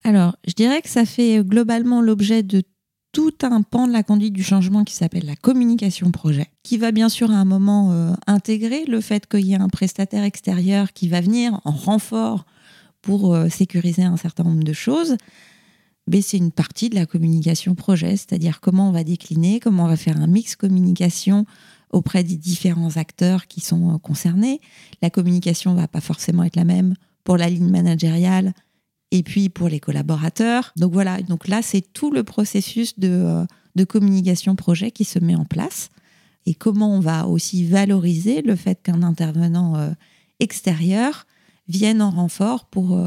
Alors, 0.03 0.35
je 0.47 0.53
dirais 0.53 0.81
que 0.81 0.89
ça 0.89 1.05
fait 1.05 1.43
globalement 1.43 2.01
l'objet 2.01 2.43
de 2.43 2.63
tout 3.13 3.33
un 3.43 3.61
pan 3.61 3.87
de 3.87 3.93
la 3.93 4.03
conduite 4.03 4.33
du 4.33 4.43
changement 4.43 4.83
qui 4.83 4.95
s'appelle 4.95 5.25
la 5.25 5.35
communication 5.35 6.11
projet, 6.11 6.47
qui 6.63 6.77
va 6.77 6.91
bien 6.91 7.09
sûr 7.09 7.29
à 7.29 7.35
un 7.35 7.45
moment 7.45 8.15
intégrer 8.25 8.85
le 8.85 9.01
fait 9.01 9.27
qu'il 9.27 9.45
y 9.45 9.53
a 9.53 9.61
un 9.61 9.69
prestataire 9.69 10.23
extérieur 10.23 10.93
qui 10.93 11.07
va 11.07 11.21
venir 11.21 11.61
en 11.63 11.71
renfort 11.71 12.45
pour 13.03 13.37
sécuriser 13.51 14.01
un 14.01 14.17
certain 14.17 14.43
nombre 14.43 14.63
de 14.63 14.73
choses 14.73 15.15
c'est 16.21 16.37
une 16.37 16.51
partie 16.51 16.89
de 16.89 16.95
la 16.95 17.05
communication 17.05 17.75
projet, 17.75 18.17
c'est-à-dire 18.17 18.59
comment 18.61 18.89
on 18.89 18.91
va 18.91 19.03
décliner, 19.03 19.59
comment 19.59 19.85
on 19.85 19.87
va 19.87 19.97
faire 19.97 20.19
un 20.19 20.27
mix 20.27 20.55
communication 20.55 21.45
auprès 21.91 22.23
des 22.23 22.37
différents 22.37 22.97
acteurs 22.97 23.47
qui 23.47 23.61
sont 23.61 23.93
euh, 23.93 23.97
concernés. 23.97 24.59
La 25.01 25.09
communication 25.09 25.73
ne 25.73 25.79
va 25.79 25.87
pas 25.87 26.01
forcément 26.01 26.43
être 26.43 26.55
la 26.55 26.65
même 26.65 26.95
pour 27.23 27.37
la 27.37 27.49
ligne 27.49 27.69
managériale 27.69 28.53
et 29.13 29.23
puis 29.23 29.47
pour 29.47 29.69
les 29.69 29.79
collaborateurs. 29.79 30.73
Donc 30.75 30.91
voilà, 30.91 31.21
donc 31.21 31.47
là, 31.47 31.61
c'est 31.61 31.81
tout 31.93 32.11
le 32.11 32.23
processus 32.23 32.99
de, 32.99 33.09
euh, 33.09 33.45
de 33.75 33.83
communication 33.85 34.55
projet 34.55 34.91
qui 34.91 35.05
se 35.05 35.19
met 35.19 35.35
en 35.35 35.45
place 35.45 35.89
et 36.45 36.53
comment 36.53 36.93
on 36.93 36.99
va 36.99 37.27
aussi 37.27 37.63
valoriser 37.63 38.41
le 38.41 38.55
fait 38.57 38.81
qu'un 38.83 39.03
intervenant 39.03 39.77
euh, 39.77 39.91
extérieur 40.39 41.25
vienne 41.69 42.01
en 42.01 42.09
renfort 42.09 42.65
pour, 42.65 42.99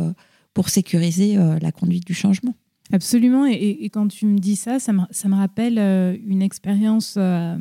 pour 0.54 0.70
sécuriser 0.70 1.36
la 1.60 1.72
conduite 1.72 2.06
du 2.06 2.14
changement. 2.14 2.54
Absolument. 2.92 3.46
Et, 3.46 3.88
quand 3.90 4.08
tu 4.08 4.26
me 4.26 4.38
dis 4.38 4.56
ça, 4.56 4.78
ça 4.78 4.92
me, 4.92 5.34
rappelle 5.34 5.78
euh, 5.78 6.16
une 6.26 6.42
expérience 6.42 7.14
euh, 7.16 7.56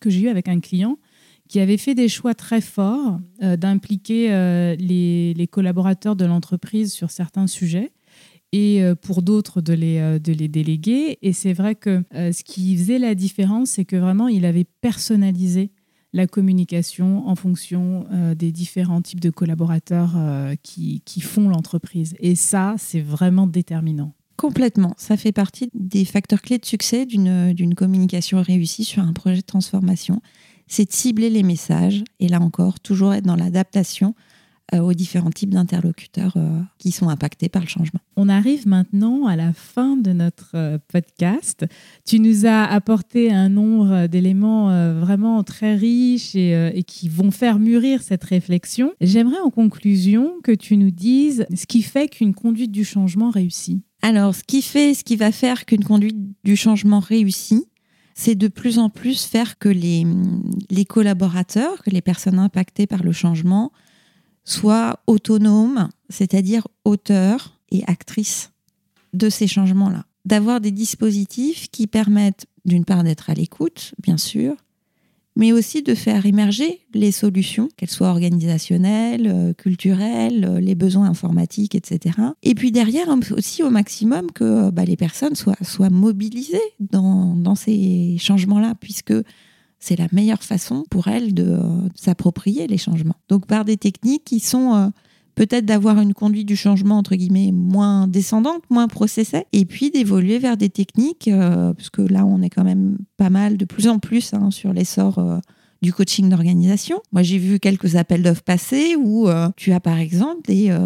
que 0.00 0.10
j'ai 0.10 0.22
eue 0.22 0.28
avec 0.28 0.48
un 0.48 0.60
client 0.60 0.98
qui 1.50 1.58
avait 1.58 1.78
fait 1.78 1.96
des 1.96 2.08
choix 2.08 2.32
très 2.34 2.60
forts 2.60 3.18
euh, 3.42 3.56
d'impliquer 3.56 4.28
les, 4.78 5.48
collaborateurs 5.50 6.14
de 6.14 6.24
l'entreprise 6.24 6.92
sur 6.92 7.10
certains 7.10 7.48
sujets 7.48 7.90
et 8.52 8.82
pour 9.02 9.22
d'autres 9.22 9.60
de 9.60 9.72
les, 9.72 10.18
de 10.20 10.32
les 10.32 10.48
déléguer. 10.48 11.18
Et 11.22 11.32
c'est 11.32 11.52
vrai 11.52 11.74
que 11.74 12.02
ce 12.12 12.42
qui 12.44 12.76
faisait 12.76 12.98
la 12.98 13.14
différence, 13.14 13.70
c'est 13.70 13.84
que 13.84 13.96
vraiment, 13.96 14.28
il 14.28 14.44
avait 14.44 14.66
personnalisé 14.80 15.70
la 16.12 16.26
communication 16.26 17.28
en 17.28 17.36
fonction 17.36 18.06
des 18.36 18.50
différents 18.50 19.02
types 19.02 19.20
de 19.20 19.30
collaborateurs 19.30 20.16
qui, 20.62 21.02
qui 21.04 21.20
font 21.20 21.48
l'entreprise. 21.48 22.14
Et 22.18 22.34
ça, 22.34 22.74
c'est 22.78 23.00
vraiment 23.00 23.46
déterminant. 23.46 24.14
Complètement. 24.40 24.94
Ça 24.96 25.18
fait 25.18 25.32
partie 25.32 25.68
des 25.74 26.06
facteurs 26.06 26.40
clés 26.40 26.56
de 26.56 26.64
succès 26.64 27.04
d'une 27.04 27.74
communication 27.74 28.40
réussie 28.40 28.84
sur 28.84 29.02
un 29.02 29.12
projet 29.12 29.36
de 29.36 29.46
transformation. 29.46 30.22
C'est 30.70 30.84
de 30.84 30.92
cibler 30.92 31.30
les 31.30 31.42
messages 31.42 32.04
et 32.20 32.28
là 32.28 32.40
encore, 32.40 32.78
toujours 32.78 33.12
être 33.12 33.24
dans 33.24 33.34
l'adaptation 33.34 34.14
euh, 34.72 34.78
aux 34.78 34.94
différents 34.94 35.30
types 35.30 35.50
d'interlocuteurs 35.50 36.34
euh, 36.36 36.60
qui 36.78 36.92
sont 36.92 37.08
impactés 37.08 37.48
par 37.48 37.62
le 37.62 37.66
changement. 37.66 37.98
On 38.14 38.28
arrive 38.28 38.68
maintenant 38.68 39.26
à 39.26 39.34
la 39.34 39.52
fin 39.52 39.96
de 39.96 40.12
notre 40.12 40.52
euh, 40.54 40.78
podcast. 40.86 41.66
Tu 42.06 42.20
nous 42.20 42.46
as 42.46 42.66
apporté 42.66 43.32
un 43.32 43.48
nombre 43.48 44.06
d'éléments 44.06 44.68
vraiment 45.00 45.42
très 45.42 45.74
riches 45.74 46.36
et, 46.36 46.70
et, 46.72 46.84
qui 46.84 47.08
vont 47.08 47.32
faire 47.32 47.58
mûrir 47.58 48.00
cette 48.00 48.22
réflexion. 48.22 48.92
J'aimerais 49.00 49.40
en 49.40 49.50
conclusion 49.50 50.34
que 50.44 50.52
tu 50.52 50.76
nous 50.76 50.92
dises 50.92 51.46
ce 51.52 51.66
qui 51.66 51.82
fait 51.82 52.06
qu'une 52.06 52.34
conduite 52.34 52.70
du 52.70 52.84
changement 52.84 53.30
réussit. 53.30 53.82
Alors, 54.02 54.36
ce 54.36 54.44
qui 54.44 54.62
fait, 54.62 54.94
ce 54.94 55.02
qui 55.02 55.16
va 55.16 55.32
faire 55.32 55.64
qu'une 55.64 55.84
conduite 55.84 56.16
du 56.44 56.54
changement 56.54 57.00
réussit, 57.00 57.64
c'est 58.14 58.34
de 58.34 58.48
plus 58.48 58.78
en 58.78 58.90
plus 58.90 59.24
faire 59.24 59.58
que 59.58 59.68
les, 59.68 60.04
collaborateurs, 60.84 61.82
que 61.82 61.90
les 61.90 62.02
personnes 62.02 62.38
impactées 62.38 62.86
par 62.86 63.02
le 63.02 63.12
changement 63.12 63.72
soient 64.44 65.00
autonomes, 65.06 65.88
c'est-à-dire 66.08 66.66
auteurs 66.84 67.60
et 67.70 67.82
actrices 67.86 68.52
de 69.12 69.28
ces 69.28 69.46
changements-là. 69.46 70.04
D'avoir 70.24 70.60
des 70.60 70.70
dispositifs 70.70 71.70
qui 71.70 71.86
permettent 71.86 72.46
d'une 72.64 72.84
part 72.84 73.04
d'être 73.04 73.30
à 73.30 73.34
l'écoute, 73.34 73.94
bien 74.02 74.16
sûr, 74.16 74.56
mais 75.40 75.52
aussi 75.52 75.82
de 75.82 75.94
faire 75.94 76.26
émerger 76.26 76.80
les 76.92 77.12
solutions, 77.12 77.70
qu'elles 77.78 77.88
soient 77.88 78.10
organisationnelles, 78.10 79.26
euh, 79.26 79.54
culturelles, 79.54 80.44
euh, 80.44 80.60
les 80.60 80.74
besoins 80.74 81.08
informatiques, 81.08 81.74
etc. 81.74 82.14
Et 82.42 82.54
puis 82.54 82.72
derrière 82.72 83.08
aussi 83.34 83.62
au 83.62 83.70
maximum 83.70 84.30
que 84.32 84.68
bah, 84.68 84.84
les 84.84 84.98
personnes 84.98 85.34
soient, 85.34 85.88
mobilisées 85.88 86.58
dans, 86.78 87.54
ces 87.54 88.18
changements-là, 88.18 88.74
puisque 88.78 89.14
c'est 89.78 89.96
la 89.96 90.08
meilleure 90.12 90.42
façon 90.42 90.84
pour 90.90 91.08
elles 91.08 91.32
de, 91.32 91.44
euh, 91.44 91.88
s'approprier 91.94 92.66
les 92.66 92.76
changements. 92.76 93.16
Donc 93.30 93.46
par 93.46 93.64
des 93.64 93.78
techniques 93.78 94.24
qui 94.24 94.40
sont 94.40 94.92
peut-être 95.40 95.64
d'avoir 95.64 95.98
une 95.98 96.12
conduite 96.12 96.46
du 96.46 96.54
changement 96.54 96.98
entre 96.98 97.16
guillemets 97.16 97.50
moins 97.50 98.06
descendante, 98.06 98.60
moins 98.68 98.88
processée, 98.88 99.46
et 99.54 99.64
puis 99.64 99.90
d'évoluer 99.90 100.38
vers 100.38 100.58
des 100.58 100.68
techniques, 100.68 101.28
euh, 101.28 101.72
parce 101.72 101.88
que 101.88 102.02
là 102.02 102.26
on 102.26 102.42
est 102.42 102.50
quand 102.50 102.62
même 102.62 102.98
pas 103.16 103.30
mal, 103.30 103.56
de 103.56 103.64
plus 103.64 103.88
en 103.88 103.98
plus 103.98 104.34
hein, 104.34 104.50
sur 104.50 104.74
l'essor 104.74 105.18
euh, 105.18 105.38
du 105.80 105.94
coaching 105.94 106.28
d'organisation. 106.28 107.00
Moi 107.12 107.22
j'ai 107.22 107.38
vu 107.38 107.58
quelques 107.58 107.96
appels 107.96 108.22
d'offres 108.22 108.42
passer 108.42 108.96
où 108.96 109.30
euh, 109.30 109.48
tu 109.56 109.72
as 109.72 109.80
par 109.80 109.98
exemple 109.98 110.42
des 110.46 110.76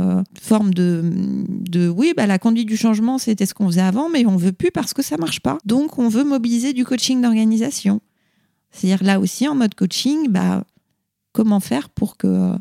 formes 0.40 0.72
de, 0.72 1.02
de 1.48 1.88
oui 1.88 2.12
bah 2.16 2.28
la 2.28 2.38
conduite 2.38 2.68
du 2.68 2.76
changement 2.76 3.18
c'était 3.18 3.46
ce 3.46 3.54
qu'on 3.54 3.66
faisait 3.66 3.80
avant, 3.80 4.08
mais 4.08 4.24
on 4.24 4.36
veut 4.36 4.52
plus 4.52 4.70
parce 4.70 4.94
que 4.94 5.02
ça 5.02 5.16
marche 5.16 5.40
pas. 5.40 5.58
Donc 5.64 5.98
on 5.98 6.08
veut 6.08 6.22
mobiliser 6.22 6.72
du 6.72 6.84
coaching 6.84 7.20
d'organisation. 7.20 8.00
C'est-à-dire 8.70 9.02
là 9.02 9.18
aussi 9.18 9.48
en 9.48 9.56
mode 9.56 9.74
coaching, 9.74 10.28
bah 10.28 10.62
comment 11.32 11.58
faire 11.58 11.88
pour 11.88 12.16
que 12.16 12.52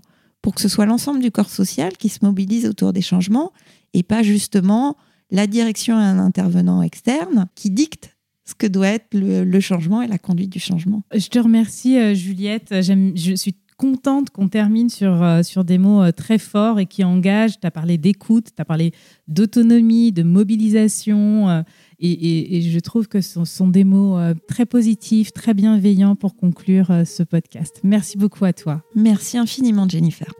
pour 0.43 0.53
que 0.53 0.61
ce 0.61 0.67
soit 0.67 0.85
l'ensemble 0.85 1.21
du 1.21 1.31
corps 1.31 1.49
social 1.49 1.93
qui 1.97 2.09
se 2.09 2.19
mobilise 2.21 2.67
autour 2.67 2.93
des 2.93 3.01
changements 3.01 3.51
et 3.95 4.03
pas 4.03 4.21
justement 4.21 4.95
la 5.31 5.47
direction 5.47 5.95
à 5.95 6.01
un 6.01 6.19
intervenant 6.19 6.83
externe 6.83 7.47
qui 7.55 7.71
dicte 7.71 8.15
ce 8.45 8.53
que 8.53 8.67
doit 8.67 8.89
être 8.89 9.07
le, 9.13 9.59
changement 9.61 10.01
et 10.01 10.07
la 10.07 10.17
conduite 10.17 10.51
du 10.51 10.59
changement. 10.59 11.01
Je 11.15 11.27
te 11.29 11.39
remercie, 11.39 11.97
euh, 11.97 12.13
Juliette. 12.13 12.75
Je 12.81 13.35
suis 13.35 13.55
contente 13.77 14.31
qu'on 14.31 14.49
termine 14.49 14.89
sur, 14.89 15.23
euh, 15.23 15.41
sur 15.43 15.63
des 15.63 15.77
mots 15.77 16.03
euh, 16.03 16.11
très 16.11 16.37
forts 16.37 16.77
et 16.77 16.85
qui 16.85 17.05
engagent. 17.05 17.59
Tu 17.61 17.65
as 17.65 17.71
parlé 17.71 17.97
d'écoute, 17.97 18.47
tu 18.53 18.61
as 18.61 18.65
parlé 18.65 18.91
d'autonomie, 19.29 20.11
de 20.11 20.23
mobilisation. 20.23 21.63
Et, 22.05 22.61
je 22.61 22.79
trouve 22.79 23.07
que 23.07 23.21
ce 23.21 23.45
sont 23.45 23.67
des 23.67 23.85
mots 23.85 24.17
très 24.47 24.65
positifs, 24.65 25.31
très 25.31 25.53
bienveillants 25.53 26.15
pour 26.15 26.35
conclure 26.35 26.91
ce 27.05 27.23
podcast. 27.23 27.79
Merci 27.83 28.17
beaucoup 28.17 28.43
à 28.43 28.51
toi. 28.51 28.83
Merci 28.93 29.37
infiniment, 29.37 29.87
Jennifer. 29.87 30.33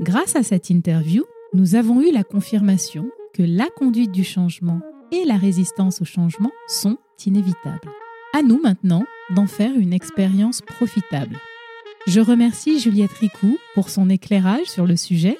Grâce 0.00 0.36
à 0.36 0.42
cette 0.42 0.68
interview, 0.68 1.24
nous 1.54 1.74
avons 1.76 2.02
eu 2.02 2.12
la 2.12 2.24
confirmation 2.24 3.08
que 3.32 3.42
la 3.42 3.68
conduite 3.76 4.12
du 4.12 4.24
changement 4.24 4.80
et 5.12 5.24
la 5.24 5.36
résistance 5.36 6.02
au 6.02 6.04
changement 6.04 6.50
sont 6.66 6.98
inévitables. 7.24 7.88
À 8.34 8.42
nous 8.42 8.60
maintenant 8.60 9.04
d'en 9.34 9.46
faire 9.46 9.74
une 9.76 9.92
expérience 9.92 10.60
profitable. 10.60 11.38
Je 12.06 12.20
remercie 12.20 12.80
Juliette 12.80 13.12
Ricou 13.12 13.58
pour 13.74 13.90
son 13.90 14.10
éclairage 14.10 14.66
sur 14.66 14.86
le 14.86 14.96
sujet 14.96 15.38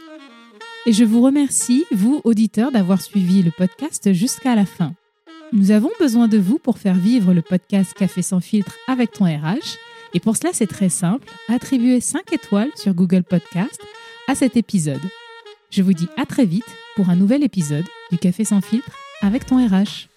et 0.86 0.92
je 0.92 1.04
vous 1.04 1.22
remercie, 1.22 1.84
vous, 1.92 2.20
auditeurs, 2.24 2.72
d'avoir 2.72 3.00
suivi 3.00 3.42
le 3.42 3.50
podcast 3.50 4.12
jusqu'à 4.12 4.54
la 4.54 4.66
fin. 4.66 4.94
Nous 5.52 5.70
avons 5.70 5.90
besoin 6.00 6.28
de 6.28 6.38
vous 6.38 6.58
pour 6.58 6.78
faire 6.78 6.94
vivre 6.94 7.34
le 7.34 7.42
podcast 7.42 7.94
Café 7.94 8.22
sans 8.22 8.40
filtre 8.40 8.76
avec 8.88 9.12
ton 9.12 9.26
RH. 9.26 9.78
Et 10.14 10.20
pour 10.20 10.36
cela, 10.36 10.50
c'est 10.52 10.66
très 10.66 10.88
simple. 10.88 11.28
Attribuez 11.48 12.00
5 12.00 12.32
étoiles 12.32 12.70
sur 12.74 12.94
Google 12.94 13.22
Podcast 13.22 13.80
à 14.28 14.34
cet 14.34 14.56
épisode. 14.56 15.02
Je 15.70 15.82
vous 15.82 15.92
dis 15.92 16.08
à 16.16 16.26
très 16.26 16.46
vite 16.46 16.64
pour 16.96 17.10
un 17.10 17.16
nouvel 17.16 17.42
épisode 17.44 17.86
du 18.10 18.18
Café 18.18 18.44
sans 18.44 18.60
filtre 18.60 18.92
avec 19.20 19.46
ton 19.46 19.64
RH. 19.64 20.08